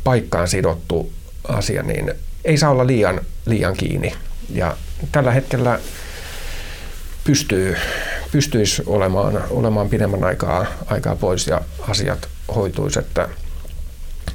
paikkaan 0.04 0.48
sidottu 0.48 1.14
asia, 1.48 1.84
niin 1.84 2.14
ei 2.46 2.58
saa 2.58 2.70
olla 2.70 2.88
liian, 2.88 3.22
liian 3.46 3.74
kiinni. 3.74 4.14
Ja 4.50 4.78
tällä 5.12 5.32
hetkellä 5.32 5.80
pystyy, 7.26 7.76
pystyisi 8.32 8.84
olemaan, 8.86 9.44
olemaan 9.50 9.90
pidemmän 9.90 10.24
aikaa, 10.24 10.66
aikaa 10.86 11.16
pois 11.16 11.48
ja 11.48 11.62
asiat 11.88 12.28
hoituisi, 12.56 13.00
että 13.00 13.30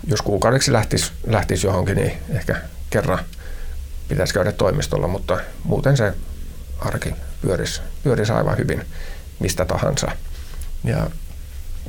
jos 0.07 0.22
kuukaudeksi 0.22 0.72
lähtisi, 0.72 1.12
lähtisi 1.26 1.66
johonkin, 1.66 1.97
niin 1.97 2.12
ehkä 2.30 2.57
kerran 2.91 3.18
pitäisi 4.09 4.34
käydä 4.34 4.53
toimistolla, 4.53 5.09
mutta 5.09 5.41
muuten 5.64 5.97
se 5.97 6.12
arki 6.78 7.14
pyörisi, 7.43 7.80
pyörisi 8.03 8.32
aivan 8.32 8.59
hyvin 8.59 8.84
mistä 9.38 9.64
tahansa. 9.64 10.12
Ja 10.84 11.11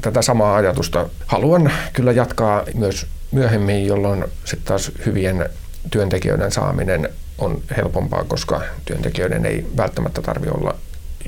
tätä 0.02 0.22
samaa 0.22 0.56
ajatusta 0.56 1.10
haluan 1.26 1.72
kyllä 1.94 2.12
jatkaa 2.12 2.64
myös 2.74 3.08
myöhemmin, 3.32 3.86
jolloin 3.86 4.26
sitten 4.46 4.68
taas 4.68 4.92
hyvien 5.06 5.50
työntekijöiden 5.92 6.52
saaminen 6.52 7.10
on 7.38 7.62
helpompaa, 7.78 8.24
koska 8.24 8.62
työntekijöiden 8.86 9.46
ei 9.46 9.68
välttämättä 9.78 10.22
tarvitse 10.22 10.58
olla 10.58 10.76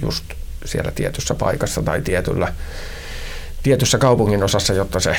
just 0.02 0.24
siellä 0.66 0.92
tietyssä 0.92 1.36
paikassa 1.36 1.82
tai 1.82 2.02
tietyllä, 2.02 2.54
tietyssä 3.64 3.98
kaupungin 3.98 4.44
osassa, 4.44 4.74
jotta 4.74 5.00
se 5.00 5.16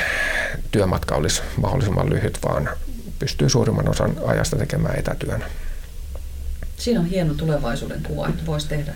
työmatka 0.70 1.14
olisi 1.14 1.42
mahdollisimman 1.56 2.10
lyhyt, 2.10 2.38
vaan 2.48 2.68
pystyy 3.18 3.48
suurimman 3.48 3.88
osan 3.88 4.16
ajasta 4.26 4.56
tekemään 4.56 4.98
etätyönä. 4.98 5.46
Siinä 6.76 7.00
on 7.00 7.06
hieno 7.06 7.34
tulevaisuuden 7.34 8.02
kuva, 8.02 8.28
että 8.28 8.46
voisi 8.46 8.68
tehdä 8.68 8.94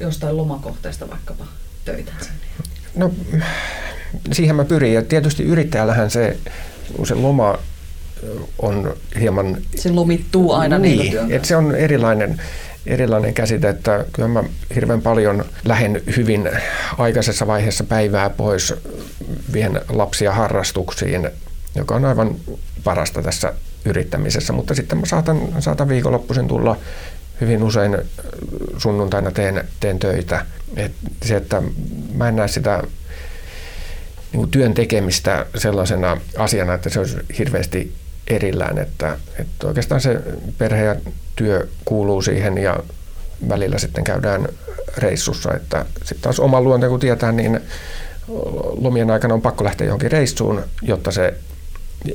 jostain 0.00 0.36
lomakohteesta 0.36 1.10
vaikkapa 1.10 1.44
töitä. 1.84 2.12
No 2.94 3.12
siihen 4.32 4.56
mä 4.56 4.64
pyrin 4.64 4.94
ja 4.94 5.02
tietysti 5.02 5.42
yrittäjällähän 5.42 6.10
se, 6.10 6.36
se 7.04 7.14
loma 7.14 7.58
on 8.58 8.96
hieman... 9.20 9.56
Se 9.76 9.90
lomittuu 9.90 10.52
aina 10.52 10.78
niin, 10.78 11.32
että 11.32 11.48
se 11.48 11.56
on 11.56 11.74
erilainen, 11.74 12.42
erilainen 12.86 13.34
käsite, 13.34 13.68
että 13.68 14.04
kyllä 14.12 14.28
mä 14.28 14.44
hirveän 14.74 15.02
paljon 15.02 15.44
lähden 15.64 16.02
hyvin 16.16 16.50
aikaisessa 16.98 17.46
vaiheessa 17.46 17.84
päivää 17.84 18.30
pois, 18.30 18.74
vien 19.52 19.80
lapsia 19.88 20.32
harrastuksiin, 20.32 21.30
joka 21.74 21.94
on 21.94 22.04
aivan 22.04 22.36
parasta 22.84 23.22
tässä 23.22 23.52
yrittämisessä, 23.84 24.52
mutta 24.52 24.74
sitten 24.74 24.98
mä 24.98 25.06
saatan, 25.06 25.48
saatan 25.58 25.88
viikonloppuisin 25.88 26.48
tulla 26.48 26.76
hyvin 27.40 27.62
usein 27.62 27.98
sunnuntaina 28.78 29.30
teen, 29.30 29.64
teen 29.80 29.98
töitä. 29.98 30.46
Et 30.76 30.92
se, 31.22 31.36
että 31.36 31.62
mä 32.14 32.28
en 32.28 32.36
näe 32.36 32.48
sitä 32.48 32.82
niin 34.32 34.50
työn 34.50 34.74
tekemistä 34.74 35.46
sellaisena 35.56 36.20
asiana, 36.36 36.74
että 36.74 36.88
se 36.90 36.98
olisi 36.98 37.16
hirveästi 37.38 37.92
erillään, 38.26 38.78
että, 38.78 39.16
että 39.38 39.66
oikeastaan 39.66 40.00
se 40.00 40.20
perhe 40.58 40.84
ja 40.84 40.96
työ 41.36 41.68
kuuluu 41.84 42.22
siihen 42.22 42.58
ja 42.58 42.76
välillä 43.48 43.78
sitten 43.78 44.04
käydään 44.04 44.48
reissussa, 44.96 45.54
että 45.54 45.84
sitten 45.98 46.22
taas 46.22 46.40
oma 46.40 46.60
luonte 46.60 46.88
kun 46.88 47.00
tietää, 47.00 47.32
niin 47.32 47.60
lomien 48.80 49.10
aikana 49.10 49.34
on 49.34 49.42
pakko 49.42 49.64
lähteä 49.64 49.86
johonkin 49.86 50.12
reissuun, 50.12 50.62
jotta 50.82 51.10
se 51.10 51.34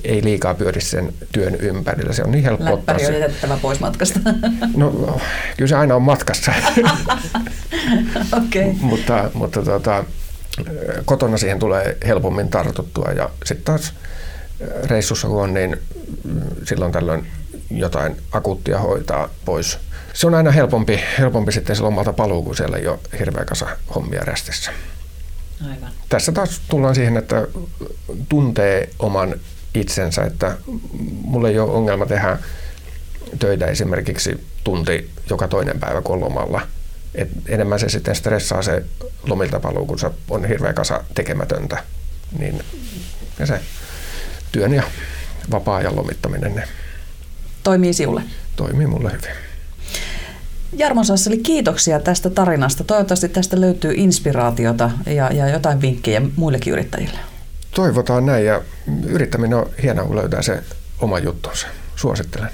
ei 0.04 0.24
liikaa 0.24 0.54
pyöri 0.54 0.82
sen 0.82 1.14
työn 1.32 1.56
ympärillä. 1.56 2.14
Se 2.14 2.24
on 2.24 2.32
niin 2.32 2.44
helppo 2.44 2.74
ottaa 2.74 3.00
se. 3.00 3.08
on 3.08 3.14
jätettävä 3.14 3.58
pois 3.62 3.80
matkasta. 3.80 4.20
No, 4.76 5.20
kyllä 5.58 5.70
se 5.70 5.76
aina 5.76 5.96
on 5.96 6.02
matkassa. 6.02 6.54
okay. 8.38 8.74
mutta 8.82 9.30
mutta 9.34 9.64
tota, 9.64 10.04
kotona 11.06 11.38
siihen 11.38 11.60
tulee 11.60 11.98
helpommin 12.08 12.50
tartuttua 12.50 13.12
ja 13.12 13.30
sitten 13.46 13.66
taas 13.66 13.94
reissussa 14.84 15.28
kun 15.28 15.44
on, 15.44 15.54
niin 15.54 15.78
silloin 16.64 16.92
tällöin 16.92 17.28
jotain 17.72 18.18
akuuttia 18.32 18.80
hoitaa 18.80 19.30
pois. 19.46 19.80
Se 20.14 20.28
on 20.28 20.36
aina 20.36 20.52
helpompi, 20.52 21.00
helpompi 21.20 21.52
sitten 21.52 21.76
se 21.76 21.82
lomalta 21.82 22.14
paluu, 22.14 22.44
kun 22.44 22.56
siellä 22.56 22.78
ei 22.78 22.88
ole 22.88 23.00
hirveä 23.20 23.46
kasa 23.46 23.68
hommia 23.96 24.22
rästissä. 24.22 24.72
Aivan. 25.62 25.92
Tässä 26.10 26.32
taas 26.32 26.62
tullaan 26.70 26.96
siihen, 26.96 27.18
että 27.18 27.48
tuntee 28.30 28.90
oman 29.00 29.36
itsensä, 29.74 30.24
että 30.24 30.58
mulla 31.22 31.50
ei 31.50 31.60
ole 31.60 31.72
ongelma 31.72 32.06
tehdä 32.06 32.38
töitä 33.40 33.66
esimerkiksi 33.66 34.48
tunti 34.64 35.10
joka 35.30 35.48
toinen 35.48 35.80
päivä, 35.80 36.02
kun 36.02 36.14
on 36.14 36.22
lomalla. 36.22 36.62
Et 37.16 37.30
enemmän 37.48 37.80
se 37.80 37.90
sitten 37.90 38.16
stressaa 38.16 38.62
se 38.62 38.84
lomilta 39.24 39.60
paluu, 39.60 39.86
kun 39.86 40.00
se 40.00 40.10
on 40.30 40.46
hirveä 40.46 40.74
kasa 40.74 41.04
tekemätöntä. 41.14 41.84
Niin, 42.40 42.64
ja 43.40 43.46
se 43.46 43.60
työn 44.56 44.74
ja 44.74 44.84
vapaa-ajan 45.52 45.96
lomittaminen 45.96 46.56
ne 46.56 46.68
toimii 47.64 47.94
sinulle? 47.94 48.22
Toimii 48.56 48.88
mulle 48.88 49.12
hyvin. 49.12 49.36
Jarmo 50.74 51.04
Sasseli, 51.04 51.38
kiitoksia 51.38 52.00
tästä 52.00 52.30
tarinasta. 52.30 52.84
Toivottavasti 52.84 53.30
tästä 53.30 53.62
löytyy 53.62 53.94
inspiraatiota 53.96 54.92
ja, 55.06 55.34
ja 55.34 55.50
jotain 55.50 55.82
vinkkejä 55.82 56.22
muillekin 56.36 56.74
yrittäjille. 56.74 57.20
Toivotaan 57.72 58.26
näin 58.26 58.46
ja 58.46 58.62
yrittäminen 59.06 59.58
on 59.58 59.70
hienoa, 59.84 60.06
kun 60.06 60.16
löytää 60.16 60.42
se 60.42 60.64
oma 61.00 61.20
juttunsa. 61.20 61.68
Suosittelen. 61.96 62.50